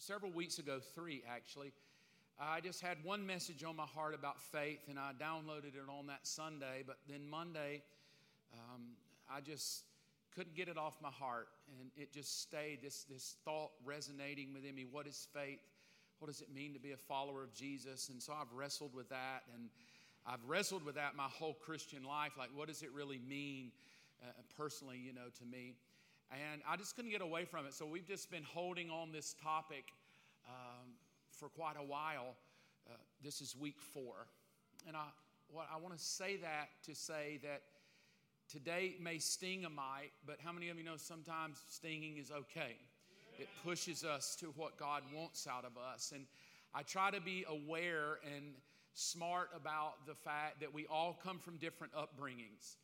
[0.00, 1.72] several weeks ago, three actually,
[2.40, 6.06] I just had one message on my heart about faith, and I downloaded it on
[6.06, 6.82] that Sunday.
[6.86, 7.82] But then Monday,
[8.54, 8.82] um,
[9.30, 9.84] I just
[10.34, 11.48] couldn't get it off my heart,
[11.78, 12.78] and it just stayed.
[12.82, 14.86] This this thought resonating within me.
[14.90, 15.60] What is faith?
[16.18, 18.08] What does it mean to be a follower of Jesus?
[18.08, 19.68] And so I've wrestled with that, and
[20.26, 22.32] I've wrestled with that my whole Christian life.
[22.38, 23.70] Like, what does it really mean,
[24.22, 25.74] uh, personally, you know, to me?
[26.30, 27.74] And I just couldn't get away from it.
[27.74, 29.84] So we've just been holding on this topic
[30.48, 30.94] um,
[31.30, 32.36] for quite a while.
[32.88, 34.26] Uh, this is week four.
[34.86, 35.04] And I,
[35.50, 37.62] what, I want to say that to say that
[38.50, 42.76] today may sting a mite, but how many of you know sometimes stinging is okay?
[43.38, 46.12] It pushes us to what God wants out of us.
[46.14, 46.26] And
[46.74, 48.54] I try to be aware and
[48.92, 52.76] smart about the fact that we all come from different upbringings.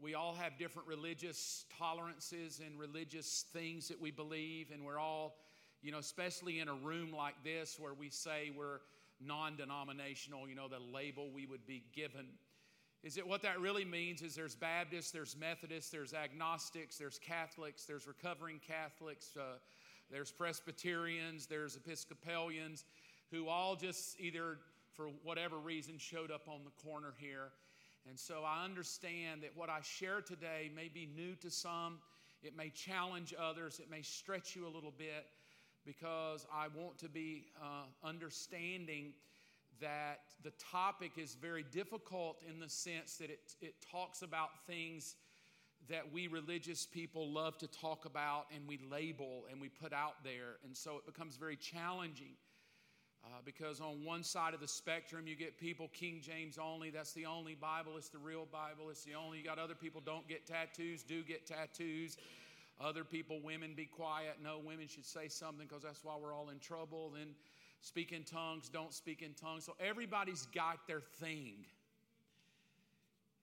[0.00, 5.36] We all have different religious tolerances and religious things that we believe, and we're all,
[5.82, 8.80] you know, especially in a room like this where we say we're
[9.20, 12.26] non denominational, you know, the label we would be given.
[13.04, 14.22] Is it what that really means?
[14.22, 19.58] Is there's Baptists, there's Methodists, there's agnostics, there's Catholics, there's recovering Catholics, uh,
[20.10, 22.84] there's Presbyterians, there's Episcopalians,
[23.30, 24.58] who all just either
[24.94, 27.50] for whatever reason showed up on the corner here
[28.08, 31.98] and so I understand that what I share today may be new to some,
[32.42, 35.26] it may challenge others, it may stretch you a little bit
[35.88, 39.14] because I want to be uh, understanding
[39.80, 45.16] that the topic is very difficult in the sense that it, it talks about things
[45.88, 50.22] that we religious people love to talk about and we label and we put out
[50.22, 50.56] there.
[50.62, 52.34] And so it becomes very challenging
[53.24, 56.90] uh, because on one side of the spectrum, you get people King James only.
[56.90, 57.96] That's the only Bible.
[57.96, 58.90] It's the real Bible.
[58.90, 59.38] It's the only.
[59.38, 62.18] You got other people don't get tattoos, do get tattoos.
[62.80, 64.36] Other people, women, be quiet.
[64.42, 67.12] No, women should say something because that's why we're all in trouble.
[67.14, 67.34] Then
[67.80, 69.64] speak in tongues, don't speak in tongues.
[69.64, 71.64] So everybody's got their thing.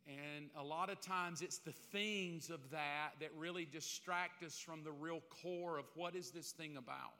[0.07, 4.83] And a lot of times it's the things of that that really distract us from
[4.83, 7.13] the real core of what is this thing about.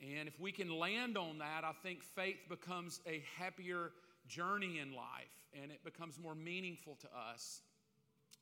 [0.00, 3.92] And if we can land on that, I think faith becomes a happier
[4.26, 7.60] journey in life and it becomes more meaningful to us.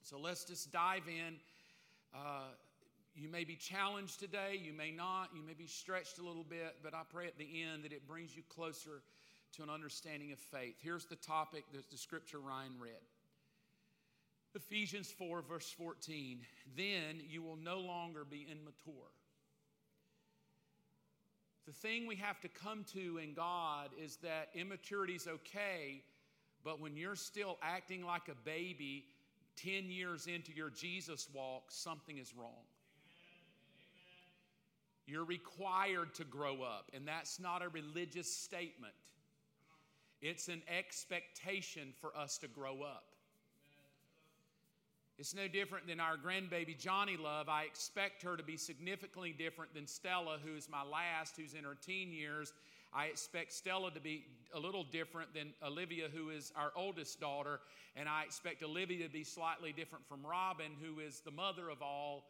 [0.03, 1.37] So let's just dive in.
[2.15, 2.53] Uh,
[3.15, 6.77] you may be challenged today, you may not, you may be stretched a little bit,
[6.83, 9.03] but I pray at the end that it brings you closer
[9.57, 10.77] to an understanding of faith.
[10.81, 13.01] Here's the topic that the scripture Ryan read
[14.55, 16.41] Ephesians 4, verse 14.
[16.77, 19.11] Then you will no longer be immature
[21.71, 26.03] the thing we have to come to in God is that immaturity is okay,
[26.65, 29.05] but when you're still acting like a baby
[29.65, 32.65] 10 years into your Jesus walk, something is wrong.
[35.07, 38.95] You're required to grow up, and that's not a religious statement.
[40.23, 43.05] It's an expectation for us to grow up.
[45.19, 47.49] It's no different than our grandbaby Johnny Love.
[47.49, 51.77] I expect her to be significantly different than Stella, who's my last, who's in her
[51.85, 52.53] teen years.
[52.93, 57.61] I expect Stella to be a little different than Olivia, who is our oldest daughter.
[57.97, 61.83] And I expect Olivia to be slightly different from Robin, who is the mother of
[61.83, 62.25] all,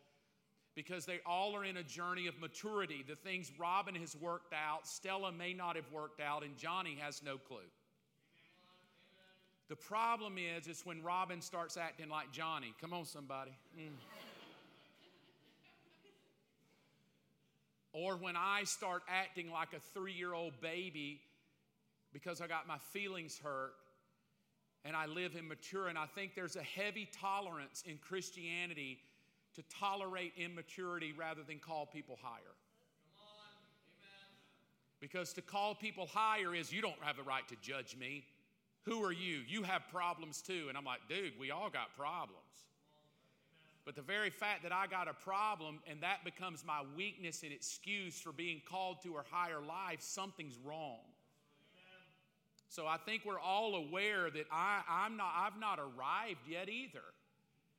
[0.75, 3.05] because they all are in a journey of maturity.
[3.07, 7.23] The things Robin has worked out, Stella may not have worked out, and Johnny has
[7.23, 7.59] no clue.
[9.69, 12.75] The problem is, is when Robin starts acting like Johnny.
[12.81, 13.53] Come on, somebody.
[13.79, 13.91] Mm.
[17.93, 21.21] Or when I start acting like a three year old baby
[22.13, 23.73] because I got my feelings hurt
[24.85, 25.89] and I live immature.
[25.89, 28.99] And I think there's a heavy tolerance in Christianity
[29.57, 32.55] to tolerate immaturity rather than call people higher.
[35.01, 38.25] Because to call people higher is you don't have the right to judge me.
[38.83, 39.41] Who are you?
[39.49, 40.67] You have problems too.
[40.69, 42.37] And I'm like, dude, we all got problems.
[43.85, 47.53] But the very fact that I got a problem and that becomes my weakness and
[47.53, 51.01] excuse for being called to a higher life, something's wrong.
[52.69, 57.03] So I think we're all aware that I, I'm not, I've not arrived yet either.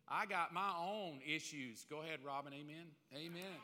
[0.08, 1.86] I got my own issues.
[1.90, 2.52] Go ahead, Robin.
[2.54, 2.88] Amen.
[3.16, 3.56] Amen.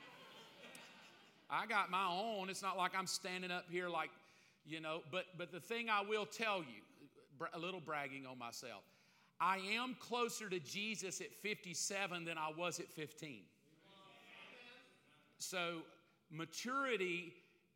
[1.50, 2.50] I got my own.
[2.50, 4.10] It's not like I'm standing up here like,
[4.66, 8.84] you know, but but the thing I will tell you, a little bragging on myself.
[9.40, 13.42] I am closer to Jesus at 57 than I was at 15.
[15.40, 15.80] So,
[16.32, 17.34] maturity,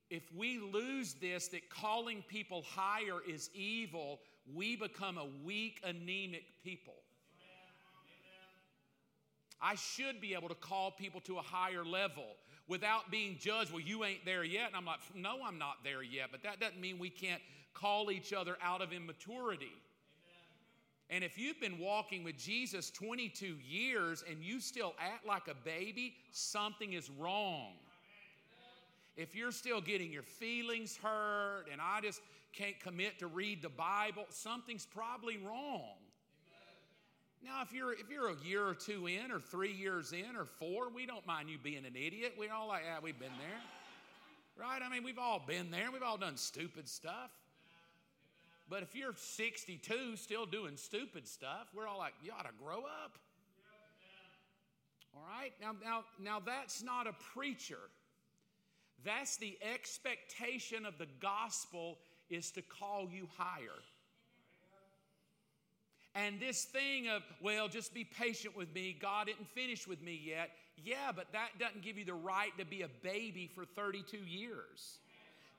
[0.09, 4.19] if we lose this, that calling people higher is evil,
[4.53, 6.95] we become a weak, anemic people.
[9.61, 12.25] I should be able to call people to a higher level
[12.67, 13.71] without being judged.
[13.71, 14.67] Well, you ain't there yet.
[14.67, 16.29] And I'm like, no, I'm not there yet.
[16.31, 17.41] But that doesn't mean we can't
[17.73, 19.73] call each other out of immaturity.
[21.11, 25.53] And if you've been walking with Jesus 22 years and you still act like a
[25.53, 27.73] baby, something is wrong.
[29.17, 32.21] If you're still getting your feelings hurt and I just
[32.53, 35.97] can't commit to read the Bible, something's probably wrong.
[37.43, 40.45] Now, if you're if you're a year or two in, or three years in, or
[40.45, 42.35] four, we don't mind you being an idiot.
[42.39, 44.79] We all like, yeah, we've been there, right?
[44.81, 45.91] I mean, we've all been there.
[45.91, 47.31] We've all done stupid stuff.
[48.71, 52.77] But if you're 62 still doing stupid stuff, we're all like, you ought to grow
[52.77, 53.17] up.
[55.13, 55.51] All right?
[55.61, 57.89] Now, now, now that's not a preacher.
[59.03, 61.97] That's the expectation of the gospel
[62.29, 63.81] is to call you higher.
[66.15, 70.17] And this thing of, well, just be patient with me, God didn't finish with me
[70.25, 70.49] yet.
[70.81, 74.99] Yeah, but that doesn't give you the right to be a baby for 32 years.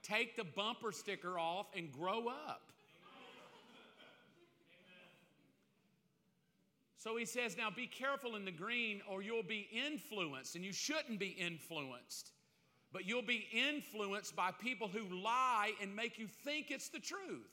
[0.02, 2.72] Take the bumper sticker off and grow up.
[7.02, 10.72] So he says, now be careful in the green or you'll be influenced, and you
[10.72, 12.30] shouldn't be influenced,
[12.92, 17.50] but you'll be influenced by people who lie and make you think it's the truth.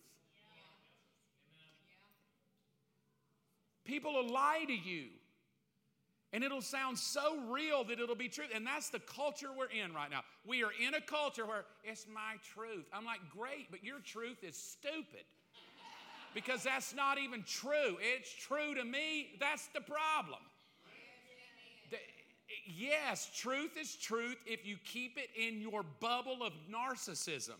[3.85, 5.05] People will lie to you.
[6.31, 8.45] And it'll sound so real that it'll be true.
[8.53, 10.21] And that's the culture we're in right now.
[10.45, 12.85] We are in a culture where it's my truth.
[12.93, 15.25] I'm like, great, but your truth is stupid.
[16.33, 17.97] Because that's not even true.
[17.99, 19.31] It's true to me.
[19.39, 20.39] That's the problem.
[22.65, 27.57] Yes, truth is truth if you keep it in your bubble of narcissism.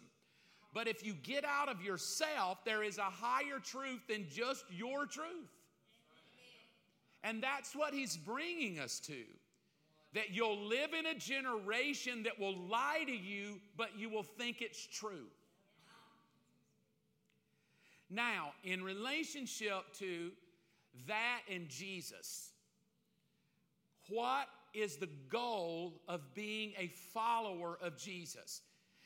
[0.74, 5.06] But if you get out of yourself, there is a higher truth than just your
[5.06, 5.50] truth.
[7.24, 9.24] And that's what he's bringing us to.
[10.14, 14.62] That you'll live in a generation that will lie to you, but you will think
[14.62, 15.26] it's true.
[18.10, 20.32] Now, in relationship to
[21.08, 22.52] that and Jesus,
[24.10, 28.62] what is the goal of being a follower of Jesus?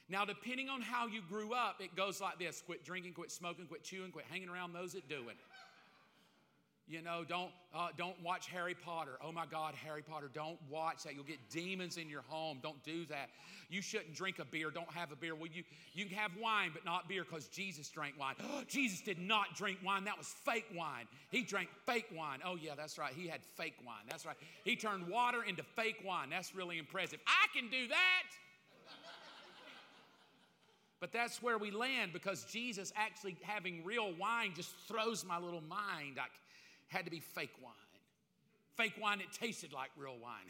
[0.10, 3.66] Now, depending on how you grew up, it goes like this quit drinking, quit smoking,
[3.66, 5.38] quit chewing, quit hanging around those that do it.
[6.85, 9.13] You know, don't, uh, don't watch Harry Potter.
[9.24, 11.15] Oh my God, Harry Potter, don't watch that.
[11.15, 12.59] You'll get demons in your home.
[12.62, 13.30] Don't do that.
[13.69, 14.69] You shouldn't drink a beer.
[14.69, 15.33] Don't have a beer.
[15.33, 15.63] Well, you,
[15.94, 18.35] you can have wine, but not beer because Jesus drank wine.
[18.68, 20.03] Jesus did not drink wine.
[20.03, 21.06] That was fake wine.
[21.30, 22.39] He drank fake wine.
[22.45, 23.13] Oh, yeah, that's right.
[23.13, 24.03] He had fake wine.
[24.09, 24.35] That's right.
[24.65, 26.30] He turned water into fake wine.
[26.30, 27.19] That's really impressive.
[27.25, 28.24] I can do that.
[31.00, 35.59] But that's where we land because Jesus actually having real wine just throws my little
[35.59, 36.18] mind.
[36.18, 36.27] I,
[36.94, 37.74] had to be fake wine.
[38.78, 40.48] Fake wine that tasted like real wine.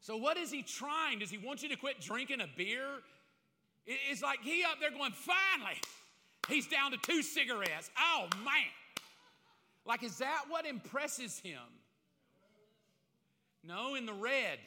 [0.00, 1.18] So, what is he trying?
[1.18, 2.86] Does he want you to quit drinking a beer?
[3.86, 5.80] It's like he up there going, finally,
[6.48, 7.90] he's down to two cigarettes.
[7.98, 8.70] Oh, man.
[9.84, 11.58] Like, is that what impresses him?
[13.64, 14.58] No, in the red.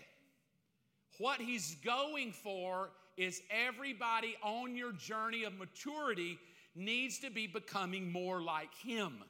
[1.20, 6.40] What he's going for is everybody on your journey of maturity
[6.76, 9.24] needs to be becoming more like Him.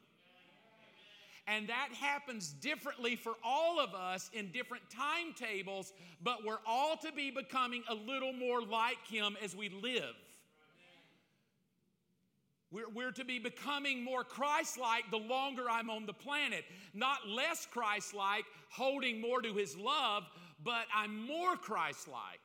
[1.48, 7.12] And that happens differently for all of us in different timetables, but we're all to
[7.12, 10.16] be becoming a little more like Him as we live.
[12.72, 16.66] We're, we're to be becoming more Christ like the longer I'm on the planet.
[16.94, 20.26] Not less Christ like, holding more to His love,
[20.64, 22.42] but I'm more Christ like.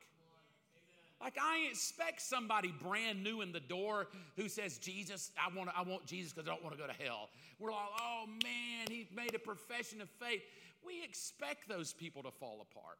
[1.21, 5.81] Like I expect somebody brand new in the door who says, Jesus, I want, I
[5.81, 7.29] want Jesus because I don't want to go to hell.
[7.59, 10.41] We're all, oh man, he made a profession of faith.
[10.85, 12.97] We expect those people to fall apart.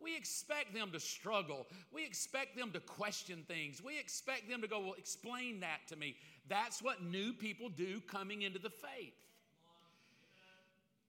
[0.00, 1.66] We expect them to struggle.
[1.92, 3.82] We expect them to question things.
[3.82, 6.16] We expect them to go, well, explain that to me.
[6.48, 9.14] That's what new people do coming into the faith.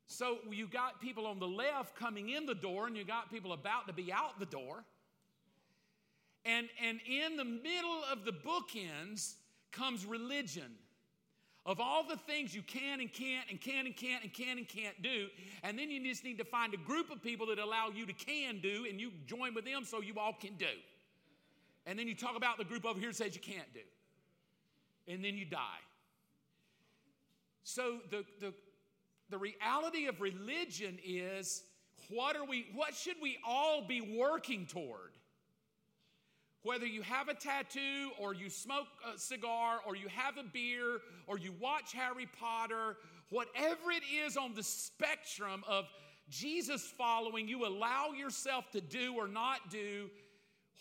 [0.07, 3.53] So you got people on the left coming in the door, and you got people
[3.53, 4.83] about to be out the door.
[6.45, 9.35] And, and in the middle of the bookends
[9.71, 10.75] comes religion
[11.65, 14.67] of all the things you can and can't and can and can't and can and
[14.67, 15.27] can't do.
[15.63, 18.13] And then you just need to find a group of people that allow you to
[18.13, 20.65] can do and you join with them so you all can do.
[21.87, 23.79] And then you talk about the group over here says you can't do.
[25.07, 25.59] And then you die.
[27.63, 28.53] So the, the,
[29.31, 31.63] the reality of religion is
[32.09, 35.11] what are we what should we all be working toward?
[36.65, 40.99] Whether you have a tattoo or you smoke a cigar or you have a beer
[41.27, 42.97] or you watch Harry Potter
[43.29, 45.85] whatever it is on the spectrum of
[46.27, 50.09] Jesus following, you allow yourself to do or not do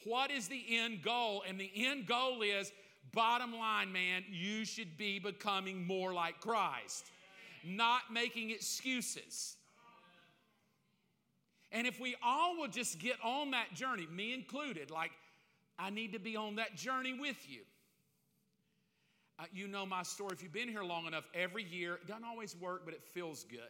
[0.05, 1.43] what is the end goal?
[1.47, 2.73] And the end goal is
[3.13, 7.05] bottom line, man, you should be becoming more like Christ,
[7.63, 9.57] not making excuses.
[11.73, 15.11] And if we all will just get on that journey, me included, like
[15.79, 17.63] I need to be on that journey with you.
[19.39, 20.31] Uh, you know my story.
[20.33, 23.45] If you've been here long enough, every year, it doesn't always work, but it feels
[23.45, 23.61] good.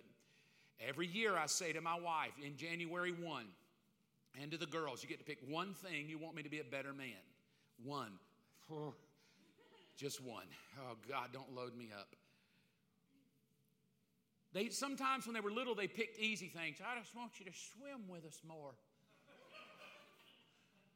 [0.87, 3.45] Every year I say to my wife in January 1,
[4.43, 6.61] and to the girls, you get to pick one thing you want me to be
[6.61, 7.23] a better man.
[7.83, 8.13] One.
[9.97, 10.47] Just one.
[10.81, 12.09] Oh, God, don't load me up.
[14.53, 16.79] They sometimes when they were little, they picked easy things.
[16.81, 18.71] I just want you to swim with us more.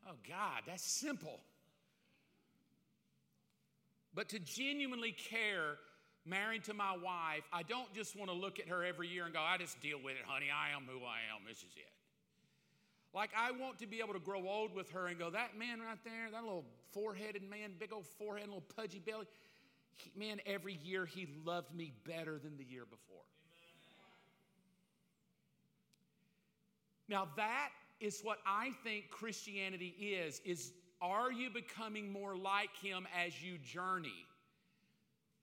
[0.06, 1.40] Oh, God, that's simple.
[4.14, 5.76] But to genuinely care,
[6.24, 9.32] married to my wife, I don't just want to look at her every year and
[9.32, 10.46] go, I just deal with it, honey.
[10.54, 11.44] I am who I am.
[11.46, 11.92] This is it.
[13.14, 15.80] Like, I want to be able to grow old with her and go, that man
[15.80, 19.26] right there, that little four headed man, big old forehead, little pudgy belly,
[19.96, 23.22] he, man, every year he loved me better than the year before.
[27.08, 33.06] Now, that is what I think Christianity is, is are you becoming more like him
[33.24, 34.26] as you journey?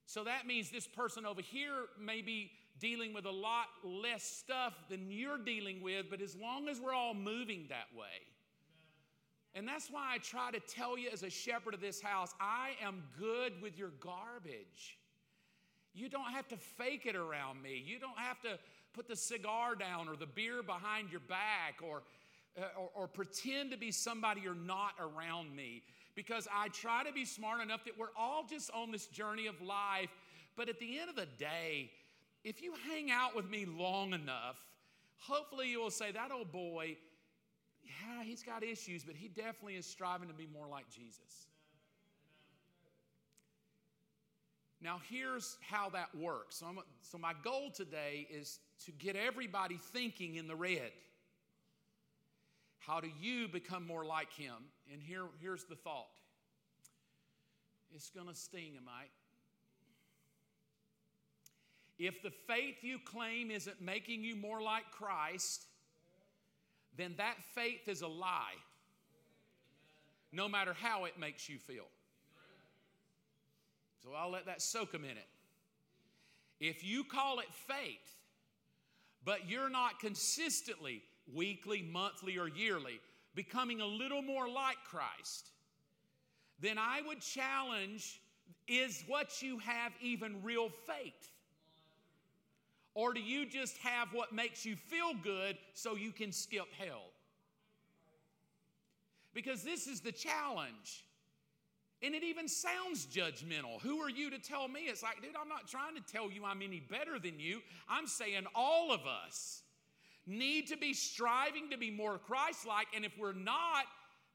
[0.06, 4.74] So that means this person over here may be dealing with a lot less stuff
[4.90, 8.06] than you're dealing with, but as long as we're all moving that way.
[9.56, 12.72] And that's why I try to tell you as a shepherd of this house, I
[12.84, 14.98] am good with your garbage.
[15.94, 17.82] You don't have to fake it around me.
[17.86, 18.60] You don't have to
[18.94, 22.04] put the cigar down or the beer behind your back or,
[22.58, 25.84] Uh, or, or pretend to be somebody you're not around me.
[26.16, 29.62] Because I try to be smart enough that we're all just on this journey of
[29.62, 30.10] life.
[30.56, 31.92] But at the end of the day,
[32.46, 34.56] if you hang out with me long enough,
[35.18, 36.96] hopefully you will say, that old boy,
[37.84, 41.48] yeah, he's got issues, but he definitely is striving to be more like Jesus.
[44.82, 46.58] Now, here's how that works.
[46.58, 46.68] So,
[47.02, 50.92] so, my goal today is to get everybody thinking in the red.
[52.86, 54.54] How do you become more like him?
[54.92, 56.08] And here, here's the thought
[57.96, 59.12] it's going to sting, Mike.
[61.98, 65.65] If the faith you claim isn't making you more like Christ,
[66.98, 68.56] then that faith is a lie,
[70.34, 71.88] no matter how it makes you feel.
[74.04, 75.27] So I'll let that soak a minute.
[76.60, 78.18] If you call it faith,
[79.24, 81.01] but you're not consistently,
[81.34, 83.00] weekly, monthly, or yearly,
[83.34, 85.50] becoming a little more like Christ,
[86.60, 88.22] then I would challenge
[88.67, 91.32] is what you have even real faith?
[92.94, 97.03] Or do you just have what makes you feel good so you can skip hell?
[99.34, 101.05] Because this is the challenge.
[102.01, 103.82] And it even sounds judgmental.
[103.82, 104.82] Who are you to tell me?
[104.82, 107.60] It's like, dude, I'm not trying to tell you I'm any better than you.
[107.89, 109.63] I'm saying all of us
[110.27, 112.88] need to be striving to be more Christ like.
[112.96, 113.86] And if we're not,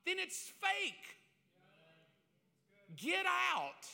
[0.06, 1.18] then it's fake.
[2.96, 3.86] Get out.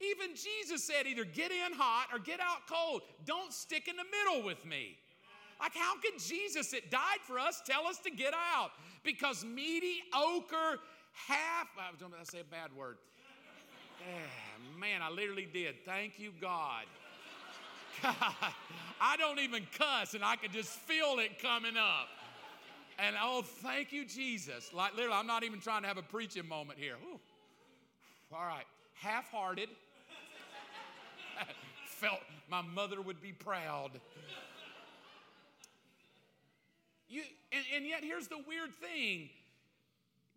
[0.00, 3.02] Even Jesus said, either get in hot or get out cold.
[3.24, 4.96] Don't stick in the middle with me.
[5.60, 8.70] Like, how could Jesus that died for us tell us to get out?
[9.04, 10.80] Because mediocre,
[11.12, 12.96] half, uh, I was going to say a bad word.
[14.00, 14.16] Yeah,
[14.80, 15.84] man, I literally did.
[15.84, 16.86] Thank you, God.
[18.02, 18.14] God,
[19.00, 22.08] I don't even cuss, and I can just feel it coming up.
[22.98, 24.72] And oh, thank you, Jesus.
[24.72, 26.94] Like, literally, I'm not even trying to have a preaching moment here.
[27.02, 27.18] Whew.
[28.32, 29.68] All right, half hearted
[31.86, 33.90] felt my mother would be proud.
[37.08, 37.22] You,
[37.52, 39.28] and, and yet, here's the weird thing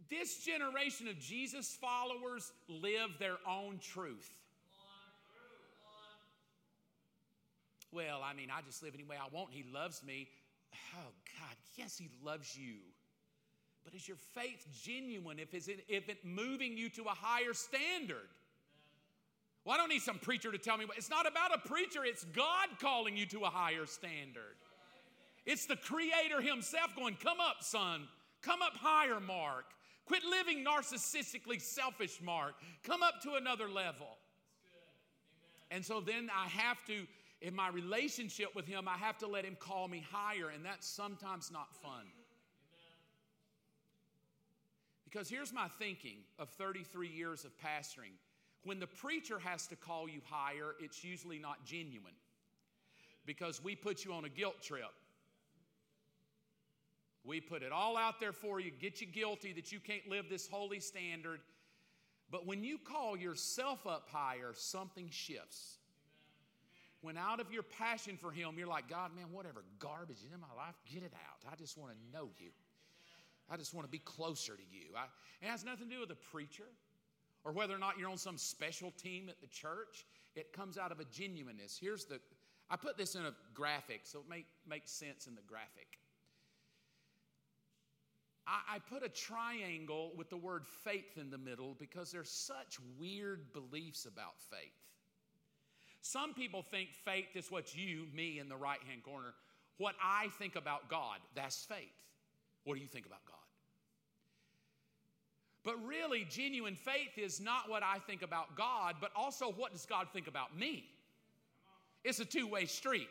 [0.09, 4.29] this generation of Jesus followers live their own truth.
[7.95, 9.51] Well, I mean, I just live any way I want.
[9.51, 10.27] He loves me.
[10.97, 12.75] Oh, God, yes, He loves you.
[13.85, 18.27] But is your faith genuine if it's, if it's moving you to a higher standard?
[19.63, 20.85] Well, I don't need some preacher to tell me.
[20.97, 24.57] It's not about a preacher, it's God calling you to a higher standard.
[25.45, 28.09] It's the Creator Himself going, Come up, son.
[28.41, 29.65] Come up higher, Mark.
[30.05, 32.55] Quit living narcissistically selfish, Mark.
[32.83, 34.17] Come up to another level.
[35.71, 37.07] And so then I have to,
[37.42, 40.88] in my relationship with Him, I have to let Him call me higher, and that's
[40.88, 42.06] sometimes not fun.
[45.04, 48.18] Because here's my thinking of 33 years of pastoring
[48.65, 52.15] when the preacher has to call you higher, it's usually not genuine.
[53.25, 54.94] because we put you on a guilt trip.
[57.24, 60.25] We put it all out there for you, get you guilty that you can't live
[60.30, 61.39] this holy standard.
[62.30, 65.80] But when you call yourself up higher, something shifts.
[67.05, 70.39] When out of your passion for Him, you're like, God, man, whatever garbage is in
[70.39, 71.51] my life, get it out.
[71.51, 72.50] I just want to know you.
[73.47, 74.88] I just want to be closer to you.
[74.97, 75.03] I,
[75.45, 76.65] it has nothing to do with a preacher
[77.43, 80.07] or whether or not you're on some special team at the church.
[80.35, 81.77] It comes out of a genuineness.
[81.79, 82.19] Here's the,
[82.71, 86.00] I put this in a graphic so it make, makes sense in the graphic.
[88.47, 92.79] I, I put a triangle with the word faith in the middle because there's such
[93.00, 94.85] weird beliefs about faith.
[96.05, 99.33] Some people think faith is what you, me, in the right hand corner,
[99.79, 101.97] what I think about God, that's faith.
[102.63, 103.33] What do you think about God?
[105.63, 109.88] But really, genuine faith is not what I think about God, but also what does
[109.88, 110.85] God think about me?
[112.03, 113.09] It's a two way street.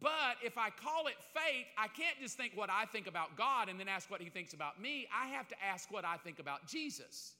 [0.00, 3.68] But if I call it faith, I can't just think what I think about God
[3.68, 5.08] and then ask what He thinks about me.
[5.14, 7.34] I have to ask what I think about Jesus.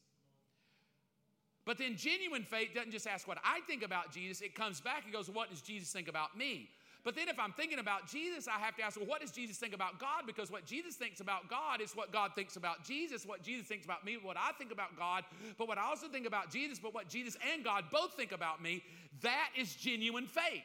[1.64, 5.04] But then genuine faith doesn't just ask what I think about Jesus, it comes back
[5.04, 6.68] and goes, What does Jesus think about me?
[7.04, 9.58] But then if I'm thinking about Jesus, I have to ask, well, what does Jesus
[9.58, 10.22] think about God?
[10.26, 13.26] Because what Jesus thinks about God is what God thinks about Jesus.
[13.26, 15.22] What Jesus thinks about me, what I think about God,
[15.58, 18.62] but what I also think about Jesus, but what Jesus and God both think about
[18.62, 18.82] me,
[19.20, 20.62] that is genuine faith.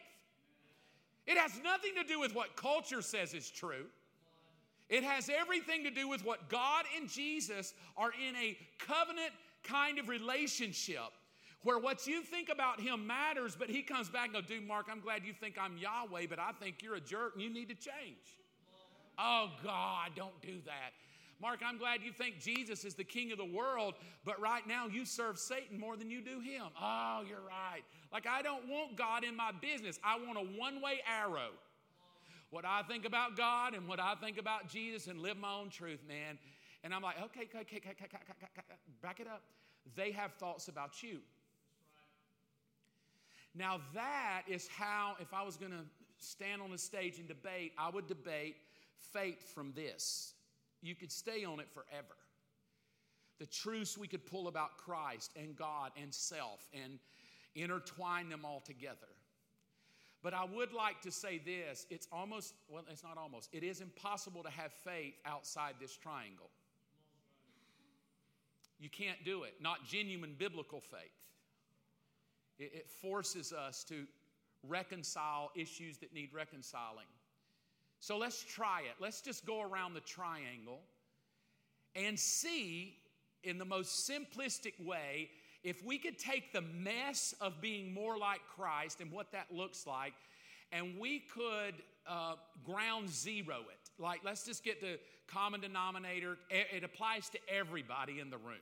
[1.28, 3.86] It has nothing to do with what culture says is true.
[4.88, 10.00] It has everything to do with what God and Jesus are in a covenant kind
[10.00, 11.12] of relationship
[11.64, 14.88] where what you think about him matters, but he comes back and goes, Dude, Mark,
[14.90, 17.70] I'm glad you think I'm Yahweh, but I think you're a jerk and you need
[17.70, 18.40] to change.
[19.18, 20.94] Oh, God, don't do that.
[21.42, 24.88] Mark, I'm glad you think Jesus is the king of the world, but right now
[24.88, 26.64] you serve Satan more than you do him.
[26.82, 27.82] Oh, you're right.
[28.12, 30.00] Like, I don't want God in my business.
[30.04, 31.52] I want a one way arrow.
[32.50, 35.70] What I think about God and what I think about Jesus and live my own
[35.70, 36.38] truth, man.
[36.84, 39.44] And I'm like, okay, okay, okay, okay, okay, okay back it up.
[39.96, 41.20] They have thoughts about you.
[43.56, 45.84] Now, that is how, if I was going to
[46.20, 48.58] stand on the stage and debate, I would debate
[49.14, 50.34] faith from this.
[50.82, 52.16] You could stay on it forever.
[53.40, 57.00] The truths we could pull about Christ and God and self and
[57.56, 59.08] intertwine them all together.
[60.22, 63.82] But I would like to say this it's almost, well, it's not almost, it is
[63.82, 66.50] impossible to have faith outside this triangle.
[68.80, 71.12] You can't do it, not genuine biblical faith.
[72.58, 74.06] It, it forces us to
[74.68, 77.06] reconcile issues that need reconciling.
[78.00, 78.96] So let's try it.
[79.00, 80.80] Let's just go around the triangle
[81.96, 82.96] and see
[83.44, 85.30] in the most simplistic way
[85.64, 89.86] if we could take the mess of being more like Christ and what that looks
[89.86, 90.14] like,
[90.72, 91.76] and we could
[92.08, 94.02] uh, ground zero it.
[94.02, 96.38] Like, let's just get the common denominator.
[96.50, 98.56] It applies to everybody in the room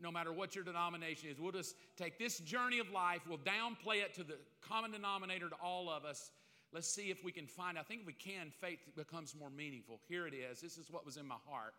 [0.00, 1.38] no matter what your denomination is.
[1.38, 5.56] We'll just take this journey of life, we'll downplay it to the common denominator to
[5.62, 6.30] all of us.
[6.72, 10.00] Let's see if we can find, I think if we can, faith becomes more meaningful.
[10.06, 10.60] Here it is.
[10.60, 11.74] This is what was in my heart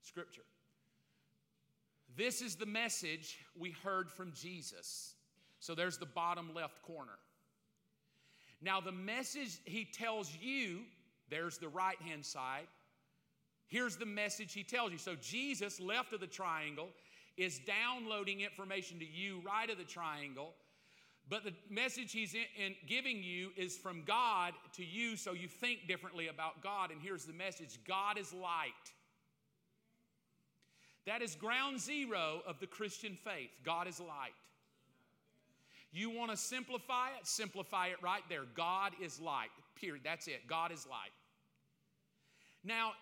[0.00, 0.42] Scripture.
[2.16, 5.14] This is the message we heard from Jesus.
[5.58, 7.18] So there's the bottom left corner.
[8.62, 10.80] Now, the message he tells you,
[11.28, 12.66] there's the right hand side.
[13.66, 14.98] Here's the message he tells you.
[14.98, 16.88] So, Jesus, left of the triangle,
[17.36, 20.54] is downloading information to you right of the triangle.
[21.28, 25.48] But the message he's in, in, giving you is from God to you so you
[25.48, 26.90] think differently about God.
[26.90, 28.72] And here's the message God is light.
[31.06, 33.50] That is ground zero of the Christian faith.
[33.64, 34.34] God is light.
[35.92, 37.26] You want to simplify it?
[37.26, 38.42] Simplify it right there.
[38.54, 39.48] God is light.
[39.76, 40.02] Period.
[40.04, 40.46] That's it.
[40.46, 41.12] God is light.
[42.64, 42.92] Now,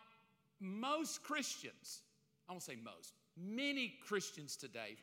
[0.60, 2.02] most Christians,
[2.48, 4.96] I won't say most, Many Christians today,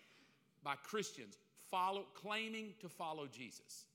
[0.64, 1.38] by Christians,
[1.70, 3.86] follow, claiming to follow Jesus,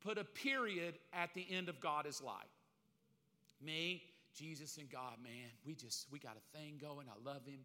[0.00, 2.46] put a period at the end of God is light.
[3.60, 4.02] Me,
[4.36, 7.06] Jesus, and God, man, we just, we got a thing going.
[7.08, 7.60] I love Him.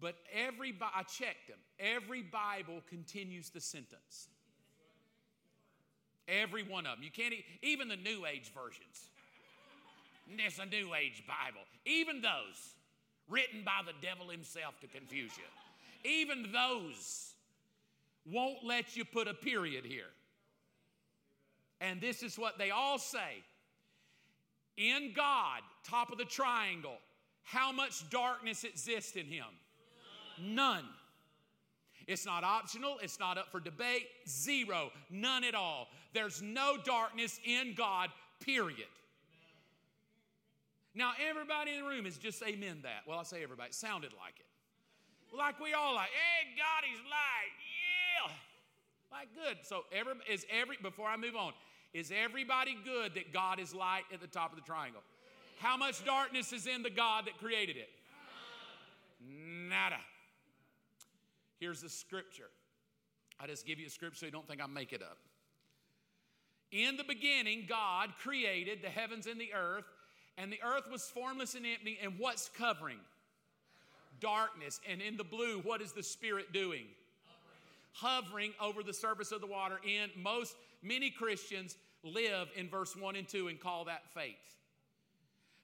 [0.00, 4.28] But every, I checked them, every Bible continues the sentence.
[6.28, 7.04] Every one of them.
[7.04, 9.10] You can't, even the New Age versions.
[10.28, 11.62] It's a New Age Bible.
[11.84, 12.74] Even those
[13.28, 16.10] written by the devil himself to confuse you.
[16.10, 17.34] Even those
[18.24, 20.10] won't let you put a period here.
[21.80, 23.42] And this is what they all say
[24.76, 26.98] In God, top of the triangle,
[27.42, 29.46] how much darkness exists in Him?
[30.40, 30.84] None.
[32.06, 35.88] It's not optional, it's not up for debate, zero, none at all.
[36.14, 38.86] There's no darkness in God, period.
[40.96, 43.02] Now, everybody in the room is just amen that.
[43.06, 45.36] Well, I say everybody, it sounded like it.
[45.36, 47.52] Like we all like, hey, God is light,
[48.26, 48.32] yeah.
[49.12, 49.58] Like good.
[49.66, 51.52] So every is every before I move on,
[51.92, 55.02] is everybody good that God is light at the top of the triangle?
[55.58, 57.88] How much darkness is in the God that created it?
[59.68, 60.00] Nada.
[61.58, 62.50] Here's the scripture.
[63.38, 65.18] I just give you a scripture so you don't think I make it up.
[66.72, 69.84] In the beginning, God created the heavens and the earth,
[70.38, 71.98] and the earth was formless and empty.
[72.02, 72.98] And what's covering?
[74.20, 74.80] Darkness.
[74.88, 76.84] And in the blue, what is the Spirit doing?
[77.92, 79.80] Hovering, Hovering over the surface of the water.
[79.88, 84.34] And most, many Christians live in verse 1 and 2 and call that faith.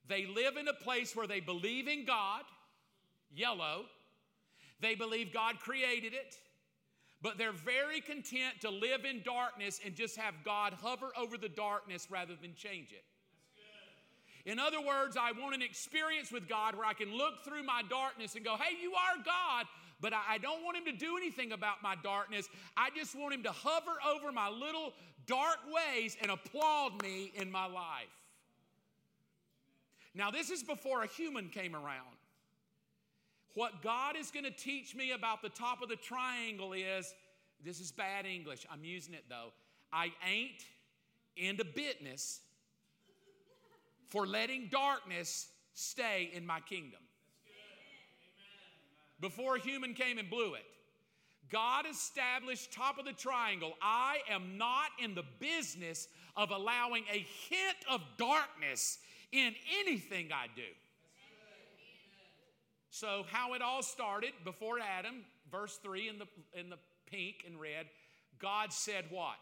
[0.09, 2.43] They live in a place where they believe in God,
[3.35, 3.85] yellow.
[4.81, 6.35] They believe God created it,
[7.23, 11.49] but they're very content to live in darkness and just have God hover over the
[11.49, 13.05] darkness rather than change it.
[14.45, 17.83] In other words, I want an experience with God where I can look through my
[17.89, 19.67] darkness and go, hey, you are God,
[20.01, 22.49] but I don't want Him to do anything about my darkness.
[22.77, 24.95] I just want Him to hover over my little
[25.27, 28.09] dark ways and applaud me in my life.
[30.15, 32.17] Now, this is before a human came around.
[33.55, 37.15] What God is going to teach me about the top of the triangle is
[37.65, 38.67] this is bad English.
[38.71, 39.53] I'm using it though.
[39.93, 40.65] I ain't
[41.37, 42.41] into business
[44.09, 47.01] for letting darkness stay in my kingdom.
[49.21, 50.65] Before human came and blew it,
[51.51, 53.75] God established top of the triangle.
[53.81, 58.99] I am not in the business of allowing a hint of darkness
[59.31, 60.63] in anything I do.
[62.91, 67.59] So, how it all started before Adam, verse 3 in the, in the pink and
[67.59, 67.87] red,
[68.39, 69.37] God said what?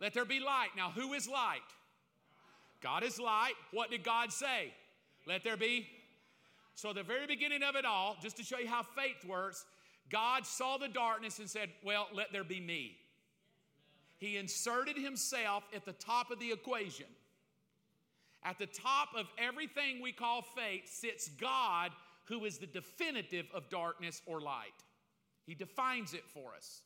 [0.00, 0.68] Let there be light.
[0.76, 1.60] Now, who is light?
[2.82, 3.54] God is light.
[3.72, 4.72] What did God say?
[5.26, 5.86] Let there be.
[6.74, 9.66] So, the very beginning of it all, just to show you how faith works,
[10.10, 12.96] God saw the darkness and said, Well, let there be me.
[14.18, 17.06] He inserted himself at the top of the equation.
[18.44, 21.90] At the top of everything we call faith sits God,
[22.24, 24.72] who is the definitive of darkness or light.
[25.44, 26.82] He defines it for us.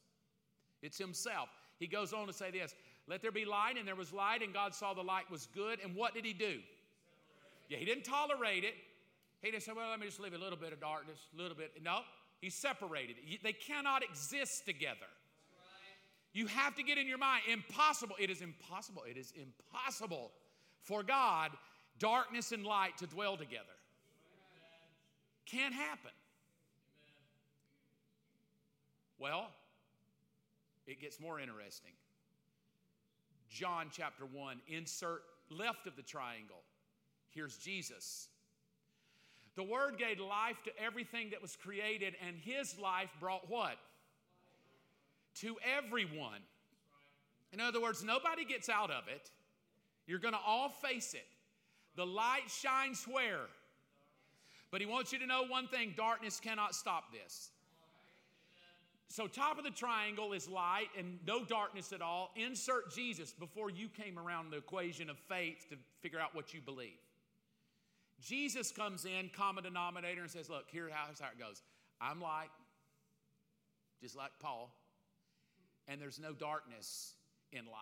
[0.82, 1.48] It's Himself.
[1.78, 2.74] He goes on to say this
[3.12, 5.80] Let there be light, and there was light, and God saw the light was good.
[5.84, 6.60] And what did He do?
[7.68, 8.72] Yeah, He didn't tolerate it.
[9.42, 11.54] He just said, Well, let me just leave a little bit of darkness, a little
[11.54, 11.72] bit.
[11.84, 11.98] No,
[12.40, 13.42] He separated it.
[13.42, 15.10] They cannot exist together.
[16.32, 18.16] You have to get in your mind impossible.
[18.18, 19.02] It is impossible.
[19.06, 20.30] It is impossible
[20.80, 21.50] for God,
[21.98, 23.76] darkness and light to dwell together.
[25.44, 26.12] Can't happen.
[29.18, 29.48] Well,
[30.86, 31.92] it gets more interesting.
[33.52, 36.62] John chapter 1, insert left of the triangle.
[37.30, 38.28] Here's Jesus.
[39.54, 43.76] The Word gave life to everything that was created, and His life brought what?
[45.36, 46.40] To everyone.
[47.52, 49.30] In other words, nobody gets out of it.
[50.06, 51.26] You're going to all face it.
[51.96, 53.46] The light shines where?
[54.70, 57.51] But he wants you to know one thing darkness cannot stop this.
[59.12, 62.30] So, top of the triangle is light and no darkness at all.
[62.34, 66.62] Insert Jesus before you came around the equation of faith to figure out what you
[66.62, 66.96] believe.
[68.22, 71.60] Jesus comes in, common denominator, and says, Look, here's how it goes.
[72.00, 72.48] I'm light,
[74.00, 74.74] just like Paul,
[75.88, 77.12] and there's no darkness
[77.52, 77.74] in light.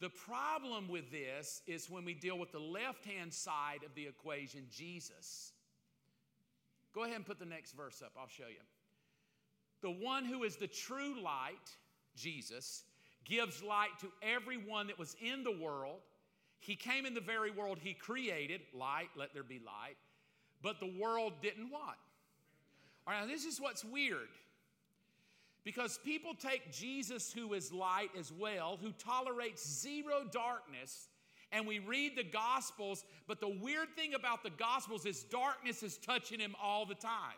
[0.00, 4.06] The problem with this is when we deal with the left hand side of the
[4.06, 5.52] equation, Jesus.
[6.94, 8.62] Go ahead and put the next verse up, I'll show you.
[9.82, 11.76] The one who is the true light,
[12.16, 12.84] Jesus,
[13.24, 16.00] gives light to everyone that was in the world.
[16.58, 19.96] He came in the very world he created, light, let there be light,
[20.62, 21.96] but the world didn't want.
[23.06, 24.28] All right, now this is what's weird.
[25.64, 31.08] Because people take Jesus, who is light as well, who tolerates zero darkness,
[31.52, 35.96] and we read the Gospels, but the weird thing about the Gospels is darkness is
[35.98, 37.36] touching him all the time.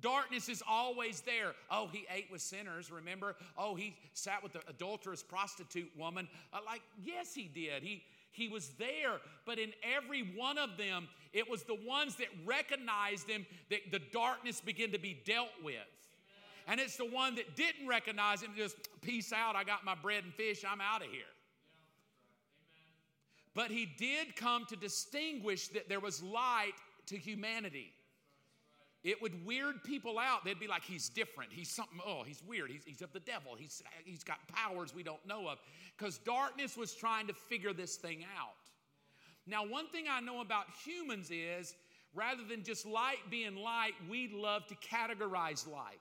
[0.00, 1.52] Darkness is always there.
[1.70, 3.36] Oh, he ate with sinners, remember?
[3.56, 6.28] Oh, he sat with the adulterous prostitute woman.
[6.52, 7.82] Uh, like, yes, he did.
[7.82, 12.28] He, he was there, but in every one of them, it was the ones that
[12.44, 15.74] recognized him that the darkness began to be dealt with.
[16.68, 20.22] And it's the one that didn't recognize him, just peace out, I got my bread
[20.24, 21.22] and fish, I'm out of here.
[23.54, 26.74] But he did come to distinguish that there was light
[27.06, 27.92] to humanity.
[29.04, 30.44] It would weird people out.
[30.44, 31.52] They'd be like, he's different.
[31.52, 32.70] He's something, oh, he's weird.
[32.70, 33.54] He's, he's of the devil.
[33.56, 35.58] He's, he's got powers we don't know of.
[35.96, 38.54] Because darkness was trying to figure this thing out.
[39.46, 41.74] Now, one thing I know about humans is
[42.12, 46.00] rather than just light being light, we love to categorize light.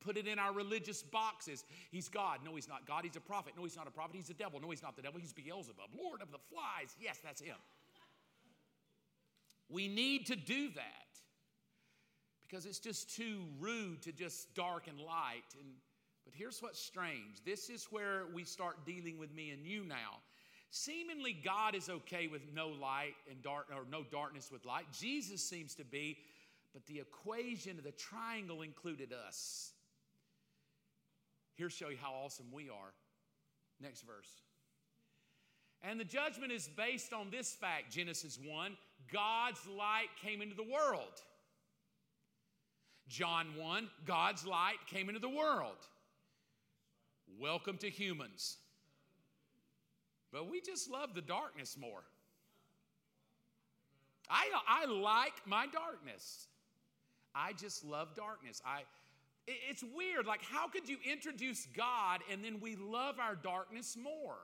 [0.00, 1.64] Put it in our religious boxes.
[1.90, 2.38] He's God.
[2.44, 3.02] No, he's not God.
[3.02, 3.54] He's a prophet.
[3.56, 4.14] No, he's not a prophet.
[4.14, 4.60] He's the devil.
[4.60, 5.20] No, he's not the devil.
[5.20, 6.94] He's Beelzebub, Lord of the flies.
[7.00, 7.56] Yes, that's him.
[9.68, 11.08] We need to do that
[12.48, 15.44] because it's just too rude to just dark and light.
[15.60, 15.68] And
[16.24, 17.42] but here's what's strange.
[17.44, 20.20] This is where we start dealing with me and you now.
[20.70, 24.84] Seemingly, God is okay with no light and dark or no darkness with light.
[24.92, 26.18] Jesus seems to be,
[26.74, 29.72] but the equation of the triangle included us.
[31.54, 32.92] Here's show you how awesome we are.
[33.80, 34.28] Next verse.
[35.82, 38.76] And the judgment is based on this fact Genesis 1
[39.10, 41.22] God's light came into the world.
[43.08, 45.76] John 1 God's light came into the world.
[47.40, 48.58] Welcome to humans.
[50.32, 52.04] But we just love the darkness more.
[54.30, 56.48] I, I like my darkness.
[57.34, 58.60] I just love darkness.
[58.64, 58.82] I,
[59.46, 60.26] it's weird.
[60.26, 64.36] Like, how could you introduce God and then we love our darkness more?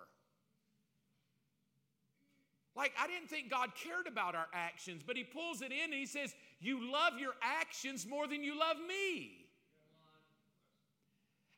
[2.77, 5.95] Like, I didn't think God cared about our actions, but He pulls it in and
[5.95, 9.33] He says, You love your actions more than you love me.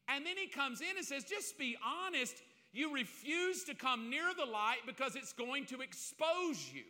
[0.09, 2.35] And then He comes in and says, Just be honest.
[2.73, 6.83] You refuse to come near the light because it's going to expose you.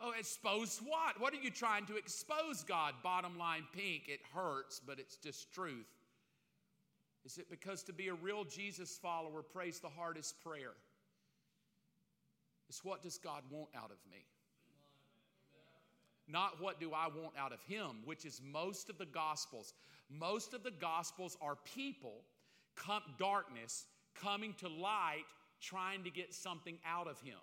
[0.00, 1.20] Oh, expose what?
[1.20, 2.94] What are you trying to expose, God?
[3.04, 5.86] Bottom line pink, it hurts, but it's just truth.
[7.24, 10.72] Is it because to be a real Jesus follower prays the hardest prayer?
[12.68, 14.24] It's what does God want out of me?
[16.28, 19.74] Not what do I want out of Him, which is most of the Gospels.
[20.10, 22.22] Most of the Gospels are people,
[23.18, 25.24] darkness, coming to light,
[25.60, 27.38] trying to get something out of Him.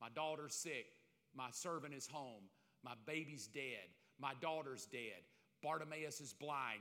[0.00, 0.86] My daughter's sick.
[1.34, 2.42] My servant is home.
[2.84, 3.88] My baby's dead.
[4.20, 5.22] My daughter's dead.
[5.62, 6.80] Bartimaeus is blind.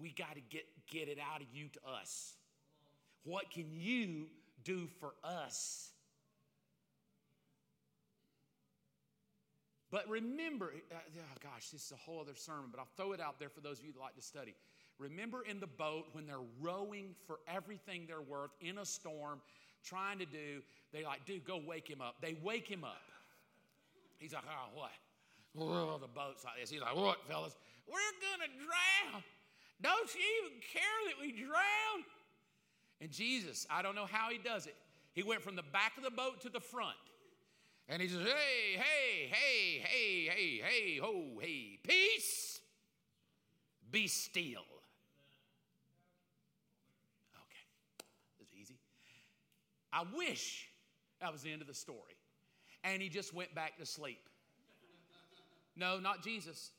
[0.00, 2.34] We got to get, get it out of you to us.
[3.24, 4.26] What can you
[4.64, 5.90] do for us?
[9.90, 13.38] But remember, oh gosh, this is a whole other sermon, but I'll throw it out
[13.38, 14.54] there for those of you that like to study.
[14.98, 19.40] Remember in the boat when they're rowing for everything they're worth in a storm,
[19.84, 22.16] trying to do, they like, dude, go wake him up.
[22.20, 23.02] They wake him up.
[24.18, 24.90] He's like, oh, what?
[25.58, 26.70] Oh, the boat's like this.
[26.70, 27.54] He's like, what, fellas?
[27.86, 29.22] We're going to drown.
[29.82, 32.04] Don't you even care that we drown?
[33.00, 34.74] And Jesus, I don't know how he does it.
[35.12, 36.96] He went from the back of the boat to the front.
[37.88, 42.60] And he says, hey, hey, hey, hey, hey, hey, ho, hey, peace,
[43.90, 44.66] be still.
[47.36, 47.66] Okay,
[48.38, 48.74] that's easy.
[49.92, 50.68] I wish
[51.20, 52.16] that was the end of the story
[52.86, 54.28] and he just went back to sleep.
[55.74, 56.70] No, not Jesus.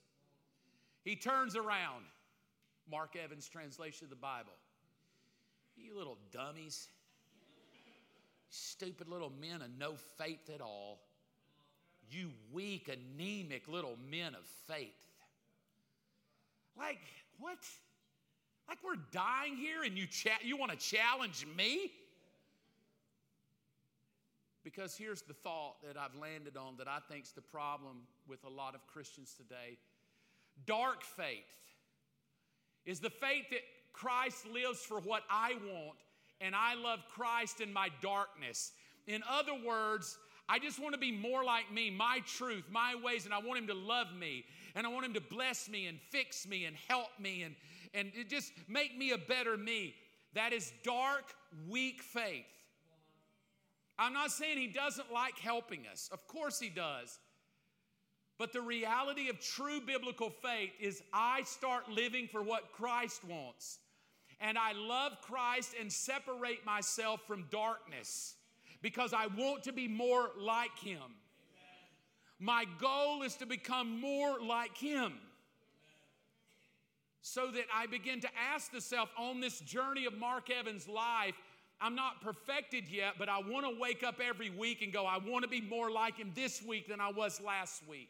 [1.04, 2.06] He turns around.
[2.90, 4.54] Mark Evans' translation of the Bible.
[5.76, 6.88] You little dummies.
[8.58, 11.00] Stupid little men of no faith at all.
[12.10, 14.88] You weak, anemic little men of faith.
[16.76, 17.00] Like,
[17.38, 17.60] what?
[18.68, 21.92] Like we're dying here and you, cha- you want to challenge me?
[24.64, 28.44] Because here's the thought that I've landed on that I think is the problem with
[28.44, 29.78] a lot of Christians today.
[30.66, 31.46] Dark faith
[32.86, 33.62] is the faith that
[33.94, 35.98] Christ lives for what I want,
[36.42, 38.72] and I love Christ in my darkness.
[39.08, 40.18] In other words,
[40.50, 43.60] I just want to be more like me, my truth, my ways, and I want
[43.60, 44.46] Him to love me,
[44.76, 47.56] and I want Him to bless me and fix me and help me and,
[47.94, 49.96] and just make me a better me.
[50.34, 51.34] That is dark,
[51.68, 52.46] weak faith.
[54.00, 57.20] I'm not saying he doesn't like helping us, of course he does.
[58.38, 63.80] But the reality of true biblical faith is I start living for what Christ wants.
[64.40, 68.36] And I love Christ and separate myself from darkness
[68.82, 71.02] because I want to be more like him.
[72.40, 75.14] My goal is to become more like him.
[77.22, 81.36] So that I begin to ask the self on this journey of Mark Evans' life
[81.80, 85.18] I'm not perfected yet, but I want to wake up every week and go, I
[85.20, 88.10] want to be more like him this week than I was last week.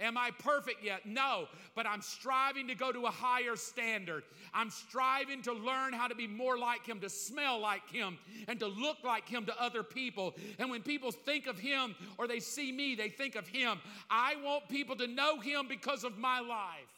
[0.00, 1.06] Am I perfect yet?
[1.06, 4.24] No, but I'm striving to go to a higher standard.
[4.52, 8.58] I'm striving to learn how to be more like Him, to smell like Him, and
[8.58, 10.34] to look like Him to other people.
[10.58, 13.78] And when people think of Him or they see me, they think of Him.
[14.10, 16.93] I want people to know Him because of my life.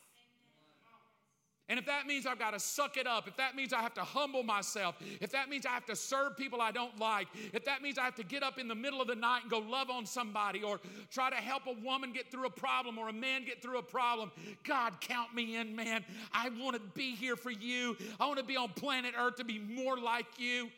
[1.68, 3.94] And if that means I've got to suck it up, if that means I have
[3.94, 7.64] to humble myself, if that means I have to serve people I don't like, if
[7.64, 9.58] that means I have to get up in the middle of the night and go
[9.58, 10.78] love on somebody or
[11.10, 13.82] try to help a woman get through a problem or a man get through a
[13.82, 14.30] problem,
[14.62, 16.04] God, count me in, man.
[16.32, 17.96] I want to be here for you.
[18.20, 20.68] I want to be on planet Earth to be more like you.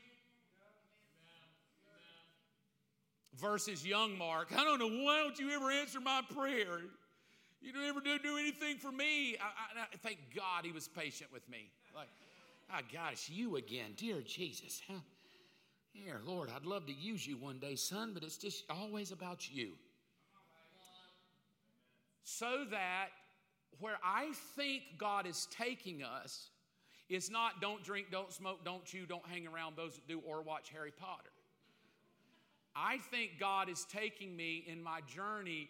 [3.37, 6.81] Versus young Mark, I don't know, why don't you ever answer my prayer?
[7.61, 9.37] You don't ever do, do anything for me.
[9.37, 11.71] I, I, I, thank God he was patient with me.
[11.95, 12.09] Like,
[12.73, 12.79] oh
[13.13, 13.95] it's you again.
[13.97, 14.81] Dear Jesus.
[14.89, 15.01] Huh?
[15.93, 19.51] Here, Lord, I'd love to use you one day, son, but it's just always about
[19.51, 19.73] you.
[22.23, 23.09] So that
[23.81, 26.51] where I think God is taking us
[27.09, 30.43] is not don't drink, don't smoke, don't chew, don't hang around those that do, or
[30.43, 31.31] watch Harry Potter.
[32.77, 35.69] I think God is taking me in my journey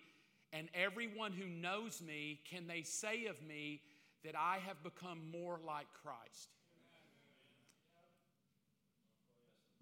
[0.53, 3.83] and everyone who knows me, can they say of me
[4.25, 6.49] that I have become more like Christ?